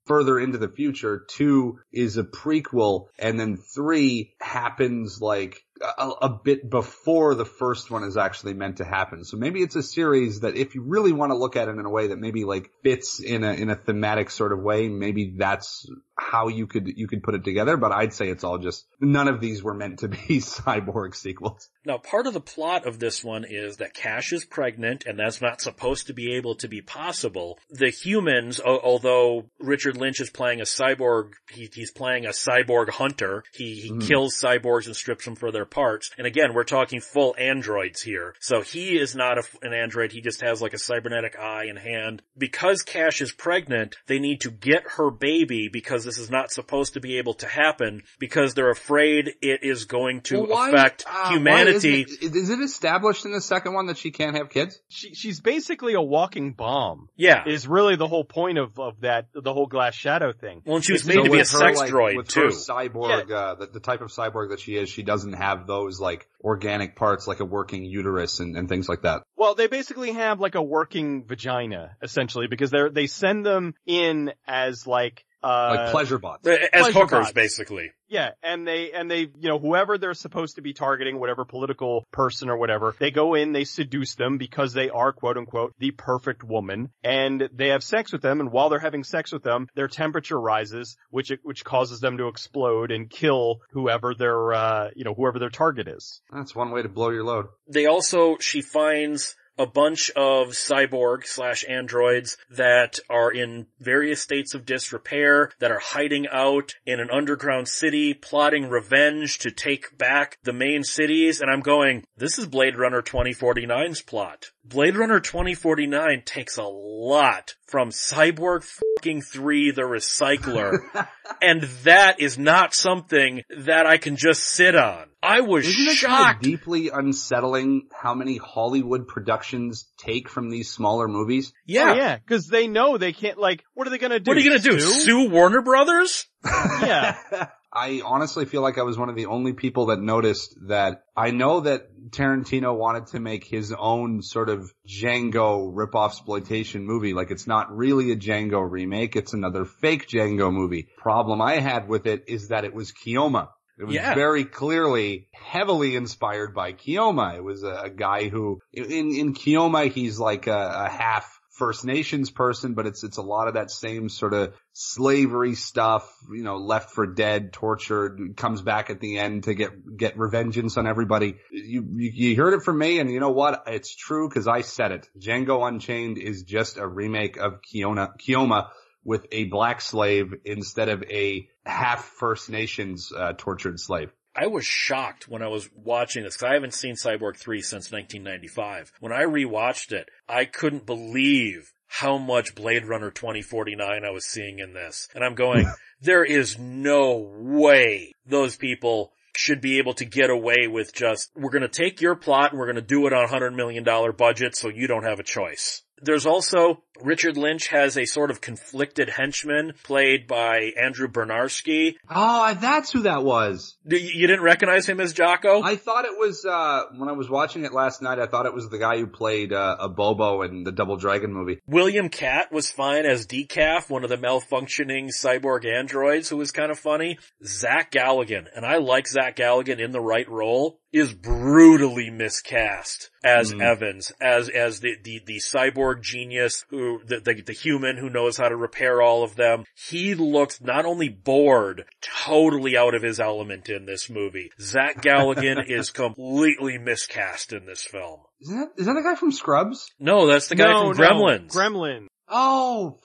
[0.05, 1.25] further into the future.
[1.27, 7.89] Two is a prequel and then three happens like a, a bit before the first
[7.89, 9.23] one is actually meant to happen.
[9.23, 11.85] So maybe it's a series that if you really want to look at it in
[11.85, 15.35] a way that maybe like fits in a, in a thematic sort of way, maybe
[15.37, 17.77] that's how you could, you could put it together.
[17.77, 21.69] But I'd say it's all just, none of these were meant to be cyborg sequels.
[21.85, 25.41] Now, part of the plot of this one is that Cash is pregnant, and that's
[25.41, 27.59] not supposed to be able to be possible.
[27.69, 33.43] The humans, although Richard Lynch is playing a cyborg, he, he's playing a cyborg hunter.
[33.53, 34.07] He, he Mhm.
[34.07, 36.11] kills cyborgs and strips them for their parts.
[36.17, 38.35] And again, we're talking full androids here.
[38.39, 40.11] So he is not a, an android.
[40.11, 42.21] He just has like a cybernetic eye and hand.
[42.37, 46.93] Because Cash is pregnant, they need to get her baby because this is not supposed
[46.93, 51.05] to be able to happen because they're afraid it is going to Well, why- affect
[51.07, 52.01] uh, humanity.
[52.03, 54.79] isn't it- Is it established in the second one that she can't have kids?
[54.89, 57.09] She, she's basically a walking bomb.
[57.15, 57.43] Yeah.
[57.47, 60.61] Is really the whole point of, of that, the whole glass shadow thing.
[60.65, 62.27] Well, and she was made so to be a with her, sex like, droid with
[62.27, 62.41] too.
[62.41, 65.99] Her cyborg, uh, the, the type of cyborg that she is, she doesn't have those
[65.99, 69.23] like organic parts like a working uterus and, and things like that.
[69.35, 74.31] Well, they basically have like a working vagina, essentially, because they're, they send them in
[74.47, 76.47] as like, uh, Like pleasure bots.
[76.47, 77.31] As pleasure hookers, bots.
[77.33, 77.91] basically.
[78.07, 82.05] Yeah, and they, and they, you know, whoever they're supposed to be targeting, whatever political
[82.11, 85.91] person or whatever, they go in, they seduce them because they are quote unquote the
[85.91, 89.67] perfect woman, and they have sex with them, and while they're having sex with them,
[89.75, 95.05] their temperature rises, which, which causes them to explode and kill whoever their, uh, you
[95.05, 96.21] know, whoever their target is.
[96.33, 97.45] That's one way to blow your load.
[97.67, 104.55] They also, she finds a bunch of cyborg slash androids that are in various states
[104.55, 110.39] of disrepair, that are hiding out in an underground city, plotting revenge to take back
[110.43, 114.47] the main cities, and I'm going, this is Blade Runner 2049's plot.
[114.65, 118.63] Blade Runner 2049 takes a lot from Cyborg
[119.01, 120.79] fucking 3 the Recycler,
[121.41, 125.05] and that is not something that I can just sit on.
[125.23, 126.43] I was Isn't it kind of shocked.
[126.43, 131.51] deeply unsettling how many Hollywood productions take from these smaller movies?
[131.65, 131.91] Yeah.
[131.91, 134.29] Oh, yeah, cause they know they can't, like, what are they gonna do?
[134.29, 134.79] What are you gonna do?
[134.79, 134.99] Sue?
[135.01, 136.27] Sue Warner Brothers?
[136.45, 137.17] Yeah.
[137.73, 141.31] I honestly feel like I was one of the only people that noticed that I
[141.31, 147.13] know that Tarantino wanted to make his own sort of Django rip-off exploitation movie.
[147.13, 149.15] Like it's not really a Django remake.
[149.15, 150.87] It's another fake Django movie.
[150.97, 153.49] Problem I had with it is that it was Keoma.
[153.79, 154.13] It was Yeah.
[154.15, 157.35] very clearly heavily inspired by Keoma.
[157.37, 161.85] It was a, a guy who in, in Keoma, he's like a, a half First
[161.85, 166.41] Nations person, but it's, it's a lot of that same sort of slavery stuff, you
[166.41, 170.87] know, left for dead, tortured, comes back at the end to get, get revengeance on
[170.87, 171.35] everybody.
[171.51, 173.65] You, you, you heard it from me and you know what?
[173.67, 175.07] It's true because I said it.
[175.19, 178.69] Django Unchained is just a remake of Kiona, Keoma
[179.03, 184.11] with a black slave instead of a half First Nations, uh, tortured slave.
[184.35, 187.91] I was shocked when I was watching this because I haven't seen Cyborg 3 since
[187.91, 188.93] 1995.
[188.99, 194.59] When I rewatched it, I couldn't believe how much Blade Runner 2049 I was seeing
[194.59, 195.09] in this.
[195.13, 195.65] And I'm going,
[196.01, 201.51] there is no way those people should be able to get away with just, we're
[201.51, 204.55] gonna take your plot and we're gonna do it on a hundred million dollar budget
[204.55, 205.83] so you don't have a choice.
[206.01, 211.95] There's also, Richard Lynch has a sort of conflicted henchman played by Andrew Bryniarski.
[212.09, 213.77] Oh, that's who that was.
[213.85, 215.61] You didn't recognize him as Jocko?
[215.61, 218.53] I thought it was, uh, when I was watching it last night, I thought it
[218.53, 221.59] was the guy who played, uh, Abobo in the Double Dragon movie.
[221.67, 226.71] William Katt was fine as Decaf, one of the malfunctioning cyborg androids who was kind
[226.71, 227.19] of funny.
[227.45, 233.53] Zach Galligan, and I like Zach Galligan in the right role, is brutally miscast as
[233.53, 233.61] Mm.
[233.63, 238.35] Evans, as, as the, the, the cyborg genius who, the, the, the human who knows
[238.37, 239.63] how to repair all of them.
[239.89, 241.85] He looks not only bored,
[242.25, 244.51] totally out of his element in this movie.
[244.59, 248.19] Zach Galligan is completely miscast in this film.
[248.41, 249.85] Is that, is that the guy from Scrubs?
[249.99, 251.55] No, that's the guy no, from Gremlins.
[251.55, 252.07] No, Gremlin.
[252.27, 252.99] Oh,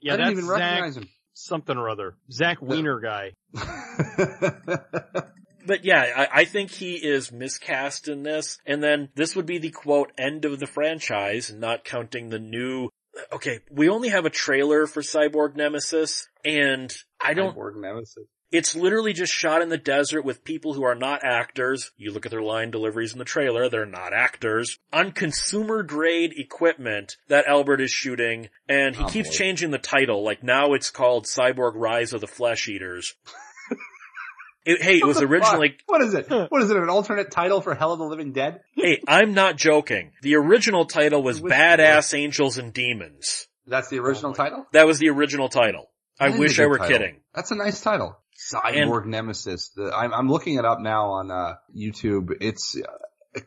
[0.00, 1.08] Yeah, I didn't that's even Zach recognize him.
[1.34, 2.16] something or other.
[2.30, 3.32] Zach Wiener guy.
[5.68, 8.58] But yeah, I, I think he is miscast in this.
[8.66, 12.88] And then this would be the quote end of the franchise, not counting the new
[13.32, 18.24] okay, we only have a trailer for Cyborg Nemesis and I don't, Cyborg Nemesis.
[18.52, 21.90] it's literally just shot in the desert with people who are not actors.
[21.96, 24.78] You look at their line deliveries in the trailer, they're not actors.
[24.92, 29.34] On consumer grade equipment that Albert is shooting, and he Oh, keeps boy.
[29.34, 33.14] changing the title, like now it's called Cyborg Rise of the Flesh Eaters.
[34.68, 35.78] It- hey, it was originally, fuck?
[35.86, 36.26] What is it?
[36.50, 36.76] What is it?
[36.76, 38.60] An alternate title for Hell of the Living Dead?
[38.74, 40.12] hey, I'm not joking.
[40.22, 43.46] The original title was Which Badass Angels and Demons.
[43.66, 44.66] That's the original Oh title.
[44.72, 45.90] That was the original title.
[46.20, 46.98] I That is wish I were title.
[46.98, 47.16] kidding.
[47.34, 48.18] That's a nice title.
[48.52, 49.70] Cyborg Nemesis.
[49.74, 52.30] The, I'm, I'm looking it up now on uh, YouTube.
[52.40, 53.40] It's uh,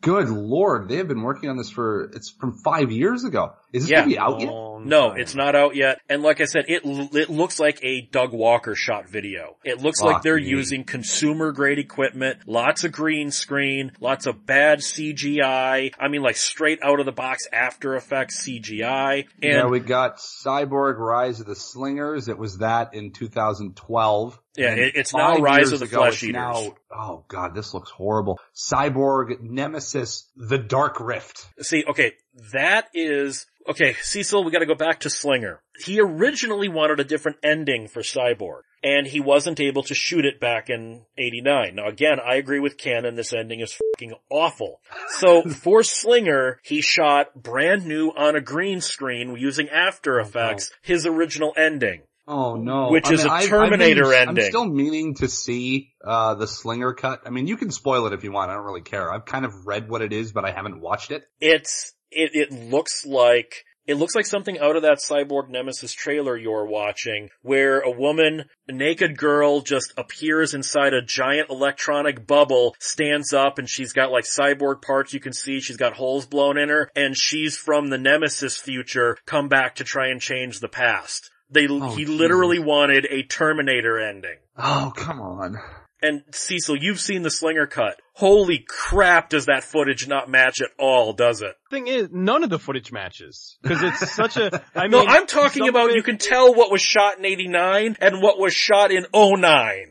[0.00, 0.88] good lord.
[0.88, 3.52] They have been working on this for it's from five years ago.
[3.76, 4.02] Is this Yeah.
[4.02, 4.50] gonna out yet?
[4.86, 6.00] No, it's not out yet.
[6.08, 9.56] And like I said, it it looks like a Doug Walker shot video.
[9.64, 10.44] It looks like they're me.
[10.46, 15.92] using consumer grade equipment, lots of green screen, lots of bad CGI.
[15.98, 19.26] I mean like straight out of the box After Effects CGI.
[19.42, 22.28] And yeah, we got Cyborg Rise of the Slingers.
[22.28, 24.38] It was that in 2012.
[24.56, 26.32] Yeah, And it- it's now Rise of the ago, Flesh Eaters.
[26.34, 28.38] Now, oh god, this looks horrible.
[28.54, 31.46] Cyborg Nemesis, The Dark Rift.
[31.60, 32.12] See, okay,
[32.52, 35.60] that is, okay, Cecil, we gotta go back to Slinger.
[35.84, 40.40] He originally wanted a different ending for Cyborg, and he wasn't able to shoot it
[40.40, 41.74] back in 89.
[41.74, 44.80] Now again, I agree with Cannon, this ending is fucking awful.
[45.18, 51.06] So, for Slinger, he shot brand new on a green screen using After Effects, his
[51.06, 52.02] original ending.
[52.28, 52.90] Oh no.
[52.90, 54.44] Which is a I've- I've Terminator ending.
[54.44, 57.20] I'm still meaning to see, uh, the Slinger cut.
[57.24, 58.50] I mean, you can spoil it if you want.
[58.50, 59.12] I don't really care.
[59.12, 61.22] I've kind of read what it is, but I haven't watched it.
[61.40, 66.36] It's, it, it looks like, it looks like something out of that Cyborg Nemesis trailer
[66.36, 72.74] you're watching, where a woman, a naked girl, just appears inside a giant electronic bubble,
[72.80, 76.58] stands up, and she's got like cyborg parts you can see, she's got holes blown
[76.58, 80.68] in her, and she's from the Nemesis future, come back to try and change the
[80.68, 81.30] past.
[81.48, 82.18] They, Oh, he Jesus.
[82.18, 84.38] literally wanted a Terminator ending.
[84.58, 85.58] Oh, come on.
[86.06, 88.00] And Cecil, you've seen the Slinger cut.
[88.14, 91.54] Holy crap does that footage not match at all, does it?
[91.68, 94.62] Thing is, none of the footage matches because it's such a.
[94.74, 97.96] I mean, No, I'm talking about of you can tell what was shot in 89
[98.00, 99.42] and what was shot in 09.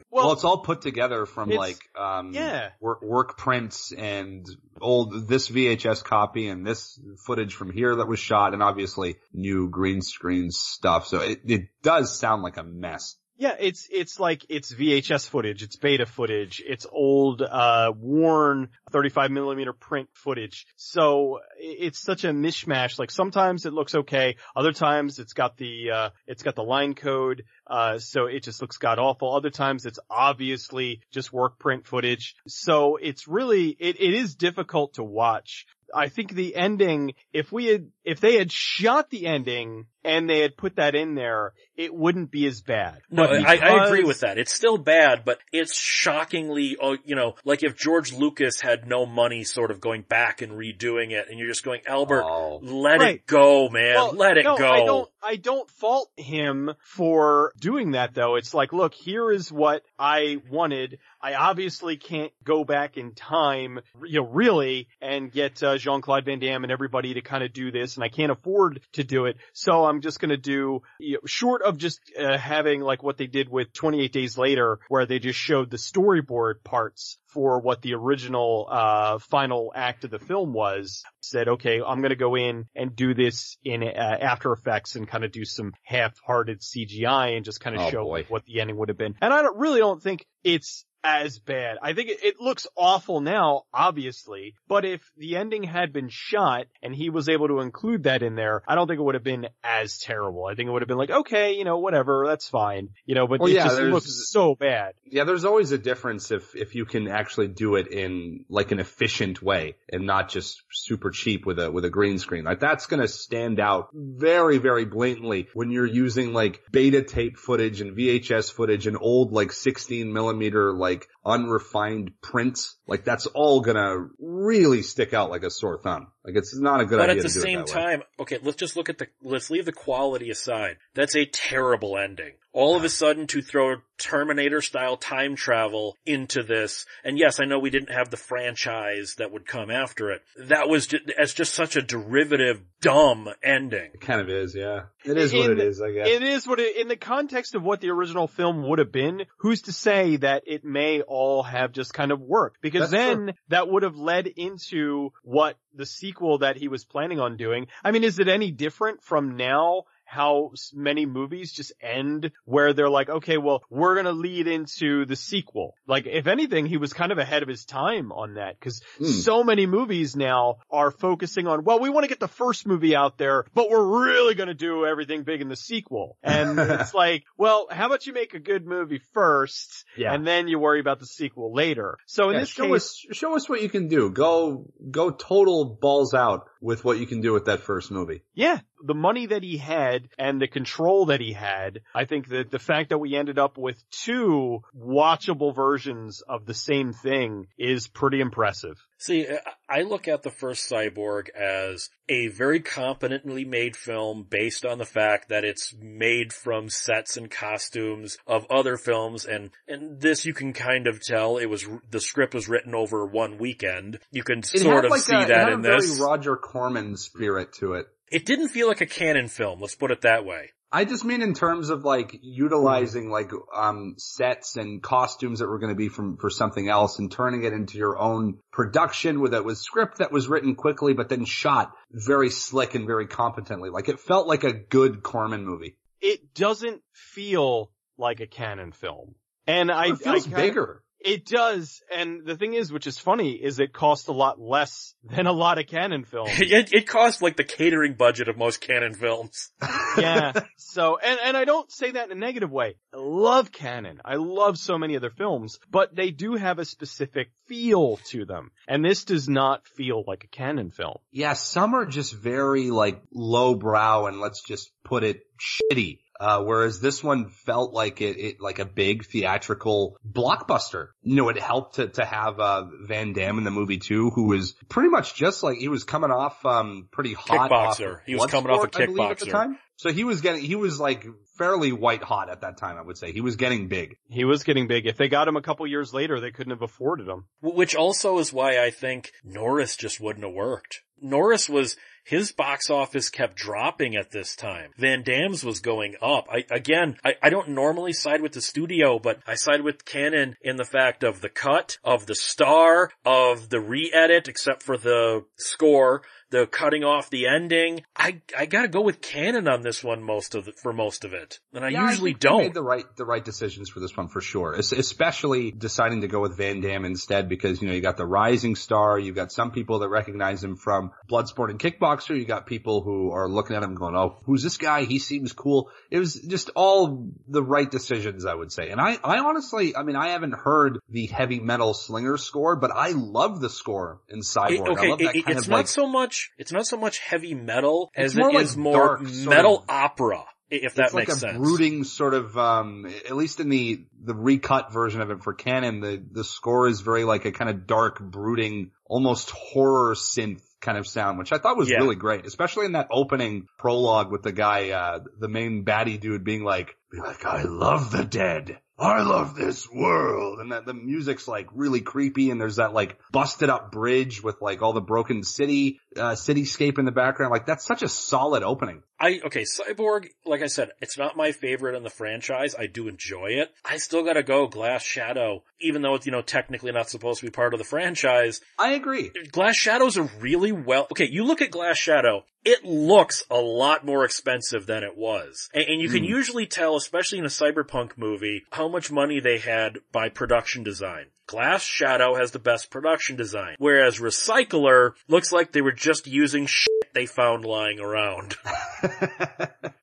[0.09, 2.69] Well, Well, it's all put together from like, um, yeah.
[2.79, 4.45] work, work prints and
[4.81, 9.69] old, this VHS copy and this footage from here that was shot and obviously new
[9.69, 11.07] green screen stuff.
[11.07, 13.17] So it, it does sound like a mess.
[13.37, 19.29] Yeah, it's it's like it's VHS footage, it's beta footage, it's old, uh, worn 35
[19.29, 20.65] millimeter print footage.
[20.77, 22.97] So it's such a mishmash.
[22.97, 26.93] Like sometimes it looks okay, other times it's got the uh, it's got the line
[26.93, 29.35] code, uh, so it just looks god awful.
[29.35, 32.35] Other times it's obviously just work print footage.
[32.47, 35.65] So it's really it, it is difficult to watch.
[35.93, 40.39] I think the ending, if we had, if they had shot the ending and they
[40.39, 42.99] had put that in there, it wouldn't be as bad.
[43.09, 44.37] No, But I, I agree with that.
[44.37, 49.05] It's still bad, but it's shockingly, oh, you know, like if George Lucas had no
[49.05, 52.59] money sort of going back and redoing it and you're just going, Albert, Oh.
[52.61, 53.15] let Right.
[53.15, 53.95] it go, man.
[53.95, 54.67] Well, let it no, go.
[54.69, 58.35] I don't, I don't fault him for doing that though.
[58.35, 60.99] It's like, look, here is what I wanted.
[61.21, 66.39] I obviously can't go back in time, you know, really, and get uh, Jean-Claude Van
[66.39, 69.37] Damme and everybody to kind of do this, and I can't afford to do it.
[69.53, 73.27] So I'm just gonna do, you know, short of just uh, having like what they
[73.27, 77.93] did with 28 Days Later, where they just showed the storyboard parts for what the
[77.93, 82.65] original uh final act of the film was said okay i'm going to go in
[82.75, 87.45] and do this in uh, after effects and kind of do some half-hearted cgi and
[87.45, 88.25] just kind of Oh, show boy.
[88.29, 91.77] what the ending would have been and i don't, really don't think it's as bad.
[91.83, 96.65] I think it, it looks awful now, obviously, but if the ending had been shot
[96.81, 99.23] and he was able to include that in there, I don't think it would have
[99.23, 100.45] been as terrible.
[100.45, 103.27] I think it would have been like, okay, you know, whatever, that's fine, you know,
[103.27, 104.93] but Well, it yeah, just looks so bad.
[105.05, 108.79] Yeah, there's always a difference if, if you can actually do it in like an
[108.79, 112.43] efficient way and not just super cheap with a, with a green screen.
[112.43, 117.81] Like that's gonna stand out very, very blatantly when you're using like beta tape footage
[117.81, 122.75] and VHS footage and old like 16 millimeter like unrefined prints.
[122.87, 126.07] Like that's all gonna really stick out like a sore thumb.
[126.23, 127.81] Like it's not a good But idea at the to same it that way.
[127.83, 130.77] time, okay, let's just look at the, let's leave the quality aside.
[130.93, 132.33] That's a terrible ending.
[132.51, 137.45] All of a sudden to throw Terminator style time travel into this, and yes, I
[137.45, 140.21] know we didn't have the franchise that would come after it.
[140.37, 143.91] That was just, as just such a derivative, dumb ending.
[143.93, 144.83] It kind of is, yeah.
[145.03, 146.07] It is what it is, I guess.
[146.07, 149.23] It is what it, in the context of what the original film would have been,
[149.39, 153.23] who's to say that it may all have just kind of worked because That's then
[153.25, 153.33] true.
[153.47, 157.67] that would have led into what the sequel that he was planning on doing.
[157.83, 159.83] I mean, is it any different from now?
[160.05, 165.15] How many movies just end where they're like, okay, well, we're gonna lead into the
[165.15, 165.75] sequel.
[165.87, 169.05] Like, if anything, he was kind of ahead of his time on that because Hmm.
[169.05, 172.95] so many movies now are focusing on, well, we want to get the first movie
[172.95, 176.17] out there, but we're really going to do everything big in the sequel.
[176.23, 180.13] And it's like, well, how about you make a good movie first Yeah.
[180.13, 181.97] and then you worry about the sequel later.
[182.05, 184.09] So in Yeah, this show case, us show us what you can do.
[184.09, 188.23] Go go total balls out with what you can do with that first movie.
[188.33, 192.49] yeah, the money that he had and the control that he had, I think that
[192.49, 197.87] the fact that we ended up with two watchable versions of the same thing is
[197.87, 198.77] pretty impressive.
[199.05, 199.27] See,
[199.69, 204.85] I- look at the first Cyborg as a very competently made film based on the
[204.85, 210.33] fact that it's made from sets and costumes of other films and, and this you
[210.33, 213.99] can kind of tell it was, the script was written over one weekend.
[214.11, 215.99] You can It sort of like see a, it that had in a very this.
[215.99, 217.85] Roger Corman spirit to it.
[218.11, 220.51] It didn't feel like a Cannon film, let's put it that way.
[220.71, 225.59] I just mean in terms of like utilizing like um sets and costumes that were
[225.59, 229.33] going to be from for something else and turning it into your own production with
[229.33, 233.69] it with script that was written quickly but then shot very slick and very competently.
[233.69, 235.77] Like it felt like a good Corman movie.
[236.01, 239.15] It doesn't feel like a Cannon film.
[239.47, 240.83] And I, it feels I kinda- bigger.
[241.05, 244.95] It does, and the thing is, which is funny, is it costs a lot less
[245.03, 246.31] than a lot of Cannon films.
[246.39, 249.51] It, it cost like the catering budget of most Cannon films.
[249.97, 250.31] yeah.
[250.57, 252.75] So, and, and I don't say that in a negative way.
[252.93, 253.99] I love Cannon.
[254.03, 258.51] I love so many other films, but they do have a specific feel to them.
[258.67, 260.97] And this does not feel like a Cannon film.
[261.11, 265.99] Yeah, some are just very like lowbrow and let's just put it shitty.
[266.19, 270.89] Uh, whereas this one felt like it, it, like a big theatrical blockbuster.
[271.01, 274.27] You know, it helped to, to have, uh, Van Damme in the movie too, who
[274.27, 277.51] was pretty much just like, he was coming off, um, pretty hot.
[277.51, 277.93] off Kickboxer.
[277.95, 279.59] of He was coming off a Bloodsport, I believe, at the time.
[279.77, 281.05] So he was getting, he was like
[281.37, 283.11] fairly white hot at that time, I would say.
[283.11, 283.97] He was getting big.
[284.07, 284.85] He was getting big.
[284.85, 287.25] If they got him a couple years later, they couldn't have afforded him.
[287.41, 290.79] Which also is why I think Norris just wouldn't have worked.
[291.01, 294.71] Norris was, his box office kept dropping at this time.
[294.77, 296.27] Van Damme's was going up.
[296.31, 300.37] I, again, I, I don't normally side with the studio, but I side with Cannon
[300.41, 305.25] in the fact of the cut, of the star, of the re-edit, except for the
[305.37, 307.83] score, the cutting off the ending.
[307.95, 311.13] I, I gotta go with Cannon on this one most of the, for most of
[311.13, 311.39] it.
[311.53, 312.41] And I Yeah, usually they don't.
[312.43, 314.55] Made the right, the right decisions for this one for sure.
[314.57, 318.05] Es- Especially deciding to go with Van Damme instead because, you know, you got the
[318.05, 322.47] rising star, you've got some people that recognize him from Bloodsport and Kickboxer, you got
[322.47, 324.83] people who are looking at him going, oh, who's this guy?
[324.85, 325.69] He seems cool.
[325.91, 328.69] It was just all the right decisions, I would say.
[328.71, 332.71] And I, I honestly, I mean, I haven't heard the heavy metal slinger score, but
[332.71, 334.49] I love the score in Cyborg.
[334.51, 336.77] It- I okay, love that it- kind it's of not so much, it's not so
[336.77, 340.93] much heavy metal It's as more it like is more metal of- opera, if that
[340.93, 341.23] makes sense.
[341.23, 341.37] it's like a sense.
[341.37, 345.79] brooding sort of, um, at least in the, the recut version of it for Cannon,
[345.81, 350.77] the, the score is very like a kind of dark, brooding, almost horror synth kind
[350.77, 351.77] of sound, which I thought was Yeah.
[351.77, 356.23] really great, especially in that opening prologue with the guy, uh, the main baddie dude
[356.23, 358.59] being like, be like, I love the dead.
[358.77, 360.39] I love this world.
[360.39, 364.41] And that the music's like really creepy and there's that like busted up bridge with
[364.41, 367.31] like all the broken city, uh, cityscape in the background.
[367.31, 368.83] Like that's such a solid opening.
[368.99, 372.55] I, okay, Cyborg, like I said, it's not my favorite in the franchise.
[372.57, 373.51] I do enjoy it.
[373.65, 377.25] I still gotta go Glass Shadow, even though it's, you know, technically not supposed to
[377.25, 378.39] be part of the franchise.
[378.57, 379.11] I agree.
[379.31, 383.85] Glass Shadow's a really well, okay, you look at Glass Shadow, it looks a lot
[383.85, 385.49] more expensive than it was.
[385.53, 386.09] And, and you can Hmm.
[386.11, 391.07] usually tell, especially in a cyberpunk movie, how much money they had by production design.
[391.27, 396.45] Glass Shadow has the best production design, whereas Recycler looks like they were just using
[396.45, 398.35] shit they found lying around.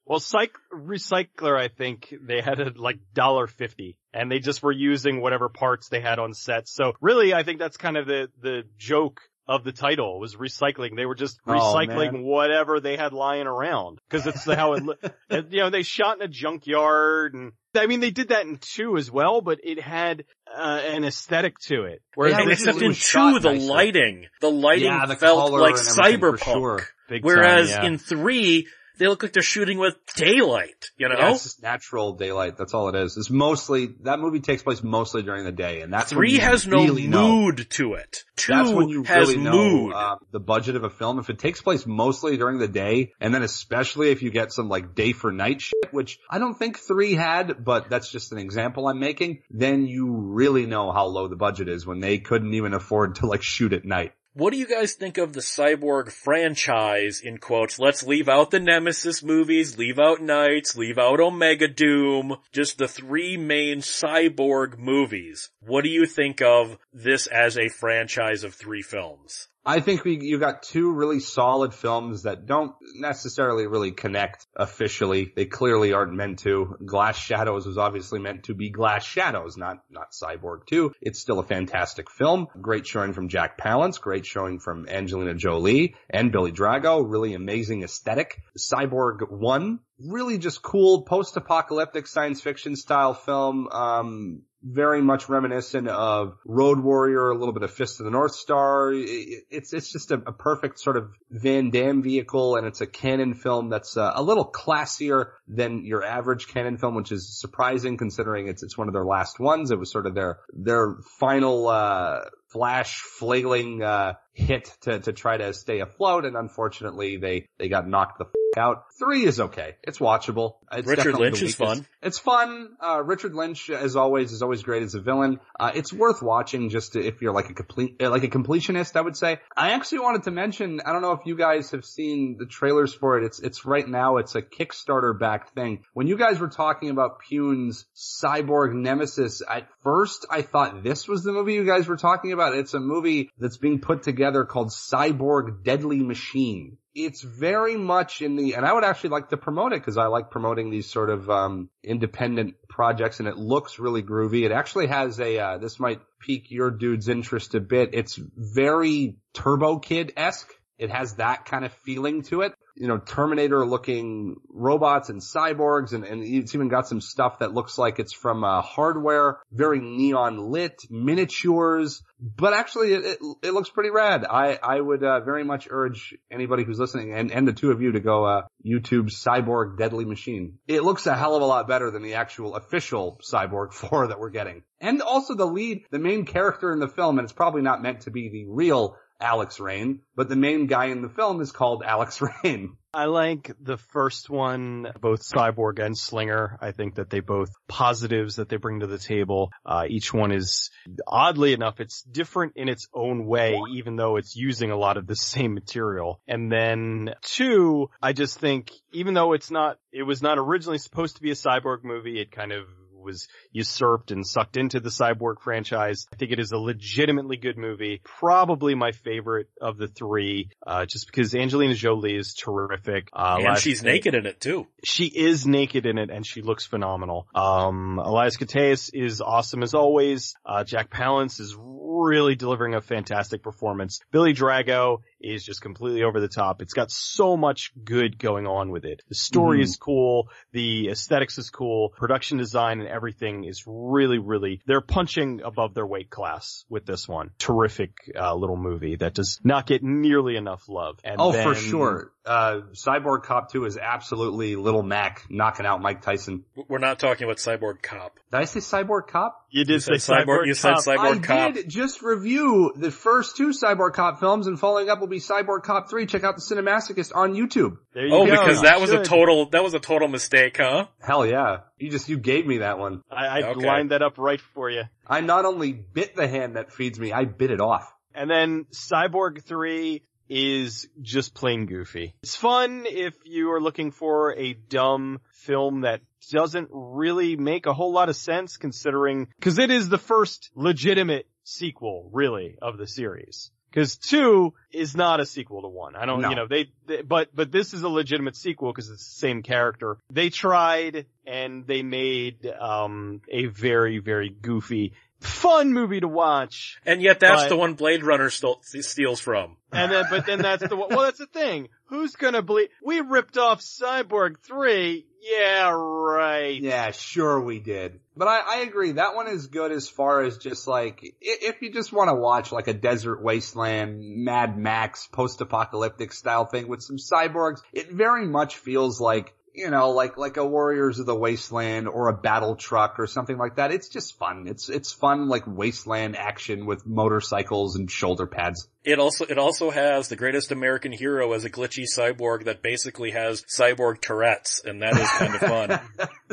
[0.05, 4.73] Well, Cyc- Recycler, I think they had it like dollar fifty, and they just were
[4.73, 6.69] using whatever parts they had on set.
[6.69, 10.97] So really, I think that's kind of the the joke of the title was recycling.
[10.97, 12.23] They were just Oh, recycling man.
[12.25, 14.95] whatever they had lying around because it's how it, lo-
[15.31, 15.47] it.
[15.51, 18.99] You know, they shot in a junkyard, and I mean they did that in two
[18.99, 22.03] as well, but it had uh, an aesthetic to it.
[22.17, 23.67] Whereas Yeah, and it this except in two, the nicer.
[23.73, 26.53] lighting, the lighting Yeah, the felt like and everything for cyberpunk.
[26.53, 26.83] sure.
[27.13, 27.89] Big Whereas time, yeah.
[27.91, 28.67] in three,
[28.99, 31.17] they look like they're shooting with daylight, you know?
[31.19, 32.57] Yeah, it's just natural daylight.
[32.57, 33.17] That's all it is.
[33.17, 37.07] It's mostly, that movie takes place mostly during the day and that's Three has really
[37.07, 37.29] no know.
[37.37, 38.25] mood to it.
[38.37, 39.93] Two That's when you has really know mood.
[39.95, 41.19] uh, the budget of a film.
[41.19, 44.69] If it takes place mostly during the day, and then especially if you get some
[44.69, 48.39] like day for night shit, which I don't think three had, but that's just an
[48.39, 52.55] example I'm making, then you really know how low the budget is when they couldn't
[52.55, 54.13] even afford to like shoot at night.
[54.35, 57.79] What do you guys think of the Cyborg franchise, in quotes?
[57.79, 62.89] Let's leave out the Nemesis movies, leave out Knights, leave out Omega Doom, just the
[62.89, 65.51] three main Cyborg movies.
[65.61, 69.49] What do you think of this as a franchise of three films?
[69.65, 75.33] I think we, you got two really solid films that don't necessarily really connect officially.
[75.37, 76.77] They clearly aren't meant to.
[76.85, 80.93] Glass Shadows was obviously meant to be Glass Shadows, not, not Cyborg 2.
[81.01, 82.49] It's still a fantastic film.
[82.61, 87.09] Great showing from Jack Palance, great showing from Angelina Jolie and Billy Drago.
[87.09, 88.43] Really amazing aesthetic.
[88.59, 93.69] Cyborg 1, really just cool post-apocalyptic science fiction style film.
[93.69, 98.35] Um, very much reminiscent of Road Warrior, a little bit of Fist of the North
[98.35, 98.93] Star.
[98.93, 103.35] It's it's just a, a perfect sort of Van Damme vehicle, and it's a Cannon
[103.35, 108.49] film that's uh, a little classier than your average Cannon film, which is surprising considering
[108.49, 109.71] it's it's one of their last ones.
[109.71, 115.37] It was sort of their their final uh, flash flailing uh, hit to to try
[115.37, 118.25] to stay afloat, and unfortunately they they got knocked the.
[118.25, 118.85] F- out.
[118.99, 119.77] Three is okay.
[119.83, 120.57] It's watchable.
[120.71, 121.87] It's Richard Lynch is fun.
[122.03, 122.77] It's fun.
[122.81, 125.41] Uh, Richard Lynch, as always, is always great as a villain.
[125.59, 128.97] Uh, it's worth watching just to, if you're like a complete, uh, like a completionist,
[128.97, 129.39] I would say.
[129.57, 132.93] I actually wanted to mention, I don't know if you guys have seen the trailers
[132.93, 133.25] for it.
[133.25, 135.85] It's, it's right now, it's a Kickstarter backed thing.
[135.95, 141.23] When you guys were talking about Pyun's cyborg nemesis, at first I thought this was
[141.23, 142.55] the movie you guys were talking about.
[142.55, 148.37] It's a movie that's being put together called Cyborg Deadly Machine it's very much in
[148.37, 151.11] the, and I would actually like to promote it because I like promoting these sort
[151.11, 154.45] of, um, independent projects and it looks really groovy.
[154.45, 157.91] It actually has a, uh, this might pique your dude's interest a bit.
[157.93, 160.53] It's very Turbo Kid-esque.
[160.83, 162.53] It has that kind of feeling to it.
[162.75, 167.53] You know, Terminator looking robots and cyborgs and, and it's even got some stuff that
[167.53, 173.55] looks like it's from, uh, hardware, very neon lit, miniatures, but actually it, it, it
[173.55, 174.25] looks pretty rad.
[174.29, 177.83] I, I would, uh, very much urge anybody who's listening and, and the two of
[177.83, 180.59] you to go, uh, YouTube Cyborg Deadly Machine.
[180.67, 184.19] It looks a hell of a lot better than the actual official Cyborg 4 that
[184.19, 184.63] we're getting.
[184.81, 188.01] And also the lead, the main character in the film, and it's probably not meant
[188.03, 191.83] to be the real Alex Rain, but the main guy in the film is called
[191.85, 192.77] Alex Rain.
[192.95, 196.59] I like the first one, both Cyborg and Slinger.
[196.61, 199.51] I think that they both positives that they bring to the table.
[199.65, 200.71] Uh, each one is
[201.07, 205.07] oddly enough, it's different in its own way, even though it's using a lot of
[205.07, 206.21] the same material.
[206.29, 211.17] And then two, I just think even though it's not, it was not originally supposed
[211.17, 212.67] to be a Cyborg movie, it kind of
[213.03, 216.07] was usurped and sucked into the Cyborg franchise.
[216.13, 218.01] I think it is a legitimately good movie.
[218.05, 223.09] Probably my favorite of the three, uh, just because Angelina Jolie is terrific.
[223.13, 224.67] Uh, and Elias she's Kate- naked in it too.
[224.85, 227.27] She is naked in it and she looks phenomenal.
[227.35, 230.35] Um, Elias Koteas is awesome as always.
[230.45, 234.01] Uh, Jack Palance is really delivering a fantastic performance.
[234.11, 236.63] Billy Drago is just completely over the top.
[236.63, 239.03] It's got so much good going on with it.
[239.09, 239.63] The story Mhm.
[239.65, 240.29] is cool.
[240.53, 241.91] The aesthetics is cool.
[241.97, 247.09] Production design and everything is really, really, they're punching above their weight class with this
[247.09, 247.31] one.
[247.39, 250.99] Terrific, uh, little movie that does not get nearly enough love.
[251.05, 252.13] And oh, for sure.
[252.25, 256.45] Uh, Cyborg Cop 2 is absolutely Little Mac knocking out Mike Tyson.
[256.69, 258.15] We're not talking about Cyborg Cop.
[258.31, 259.45] Did I say Cyborg Cop?
[259.51, 260.85] You did You say said Cyborg- you said Cop.
[260.85, 261.55] Cyborg- I Cop.
[261.55, 265.63] did just review the first two Cyborg Cop films and following up will be Cyborg
[265.63, 266.07] Cop 3.
[266.07, 267.77] Check out the Cinemasochist on YouTube.
[267.95, 268.31] There you Oh, go.
[268.33, 270.87] because that was a total, that was a total mistake, huh?
[271.01, 271.61] Hell yeah.
[271.79, 273.03] You just, you gave me that one.
[273.11, 273.67] I, I Okay.
[273.67, 274.83] lined that up right for you.
[275.07, 277.91] I not only bit the hand that feeds me, I bit it off.
[278.15, 282.15] And then Cyborg 3 is just plain goofy.
[282.23, 286.01] It's fun if you are looking for a dumb film that
[286.31, 291.27] doesn't really make a whole lot of sense considering, cause it is the first legitimate
[291.45, 293.51] sequel, really, of the series.
[293.75, 295.97] Cause two is not a sequel to one.
[295.97, 296.29] I don't, No.
[296.31, 296.71] you know, they, they,
[297.07, 299.99] but, but this is a legitimate sequel because it's the same character.
[300.11, 306.81] They tried and they made, um, a very, very goofy fun movie to watch.
[306.85, 309.57] And yet that's But- the one Blade Runner stole, steals from.
[309.71, 311.69] And then, but then that's the, well, that's the thing.
[311.87, 315.07] Who's gonna believe, we ripped off Cyborg 3.
[315.23, 316.61] Yeah, right.
[316.61, 318.01] Yeah, sure we did.
[318.17, 318.93] But I, I agree.
[318.93, 322.51] That one is good as far as just like, if you just want to watch
[322.51, 328.57] like a desert wasteland, Mad Max, post-apocalyptic style thing with some cyborgs, it very much
[328.57, 332.99] feels like, you know, like, like a Warriors of the Wasteland or a battle truck
[332.99, 333.71] or something like that.
[333.71, 334.47] It's just fun.
[334.49, 338.69] It's, it's fun like wasteland action with motorcycles and shoulder pads.
[338.85, 343.11] It also, it also has the greatest American hero as a glitchy cyborg that basically
[343.11, 345.81] has cyborg Tourette's, and that is kind of fun.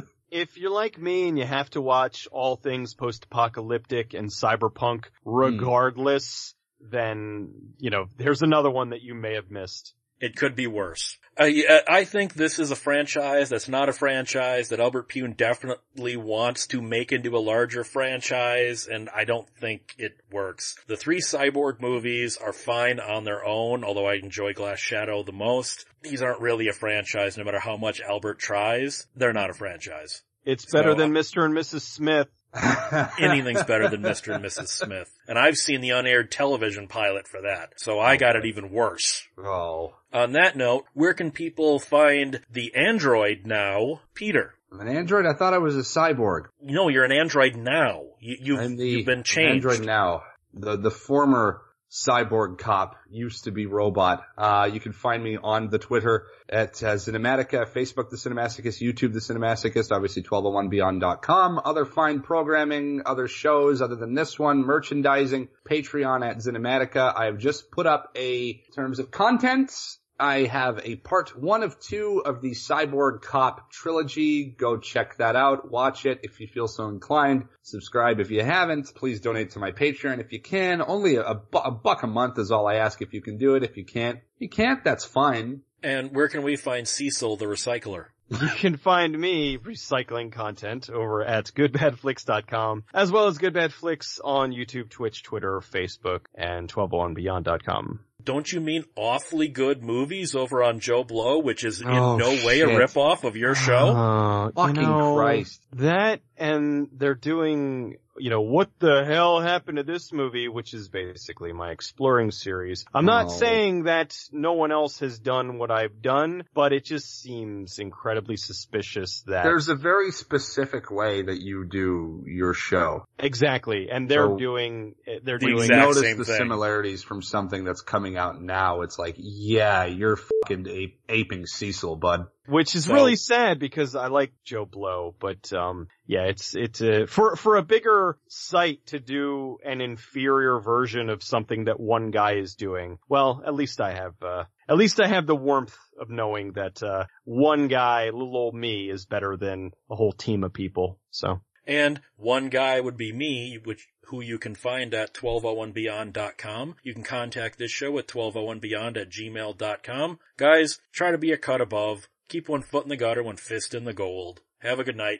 [0.31, 5.31] If you're like me and you have to watch all things post-apocalyptic and cyberpunk hmm.
[5.31, 9.93] regardless, then, you know, there's another one that you may have missed.
[10.19, 11.17] It could be worse.
[11.37, 16.17] I, I think this is a franchise that's not a franchise that Albert Pyun definitely
[16.17, 20.75] wants to make into a larger franchise, and I don't think it works.
[20.87, 25.31] The three Cyborg movies are fine on their own, although I enjoy Glass Shadow the
[25.31, 25.85] most.
[26.01, 29.07] These aren't really a franchise, no matter how much Albert tries.
[29.15, 30.21] They're not a franchise.
[30.43, 31.45] It's better So, than uh, Mr.
[31.45, 31.81] and Mrs.
[31.81, 32.27] Smith.
[33.19, 34.33] Anything's better than Mr.
[34.33, 34.69] and Mrs.
[34.69, 35.11] Smith.
[35.27, 39.27] And I've seen the unaired television pilot for that, so I got it even worse.
[39.37, 39.95] oh.
[40.11, 44.01] On that note, where can people find the Android now?
[44.15, 44.55] Peter.
[44.71, 45.25] I'm an android?
[45.27, 46.45] I thought I was a cyborg.
[46.61, 48.05] No, you're an Android now.
[48.19, 49.65] You, you've, the, you've been changed.
[49.65, 50.23] Android now.
[50.53, 54.23] The the former cyborg cop used to be robot.
[54.37, 59.13] Uh, you can find me on the Twitter at uh, Cinematica, Facebook The Cinematicus, YouTube
[59.13, 61.61] The Cinematicus, obviously 1201beyond.com.
[61.65, 67.13] Other fine programming, other shows other than this one, merchandising, Patreon at Cinematica.
[67.15, 69.99] I have just put up a terms of contents.
[70.19, 74.43] I have a part one of two of the Cyborg Cop trilogy.
[74.45, 75.71] Go check that out.
[75.71, 77.45] Watch it if you feel so inclined.
[77.61, 78.93] Subscribe if you haven't.
[78.95, 80.81] Please donate to my Patreon if you can.
[80.81, 83.55] Only a, bu- a buck a month is all I ask if you can do
[83.55, 83.63] it.
[83.63, 85.61] If you can't, you can't, that's fine.
[85.81, 88.07] And where can we find Cecil the Recycler?
[88.29, 94.89] You can find me recycling content over at goodbadflix.com, as well as goodbadflix on YouTube,
[94.89, 98.01] Twitch, Twitter, Facebook, and 1201beyond.com.
[98.29, 102.61] Don't you mean awfully good movies over on JoBlo, which is in Oh, no way
[102.61, 102.79] a shit.
[102.79, 103.73] ripoff of your show?
[103.73, 105.59] Uh, you Fucking know, Christ.
[105.73, 110.89] That and they're doing, you know, what the hell happened to this movie, which is
[110.89, 112.85] basically my exploring series.
[112.93, 113.31] I'm not No.
[113.33, 118.35] saying that no one else has done what I've done, but it just seems incredibly
[118.37, 123.05] suspicious that There's a very specific way that you do your show.
[123.17, 126.35] exactly, and they're So- doing, they're The doing You exact notice the thing.
[126.37, 128.81] similarities from something that's coming out now.
[128.81, 132.27] It's like, yeah, you're fucking ape- aping Cecil, bud.
[132.47, 137.05] Which is So- really sad because I like JoBlo, but um yeah, it's it's uh,
[137.07, 142.33] for for a bigger site to do an inferior version of something that one guy
[142.35, 142.97] is doing.
[143.07, 146.81] Well, at least I have uh at least I have the warmth of knowing that
[146.81, 150.99] uh one guy, little old me is better than a whole team of people.
[151.11, 156.75] So And one guy would be me, which who you can find at 1201beyond.com.
[156.81, 160.19] You can contact this show at 1201beyond at gmail.com.
[160.35, 162.09] Guys, try to be a cut above.
[162.27, 164.41] Keep one foot in the gutter, one fist in the gold.
[164.61, 165.19] Have a good night.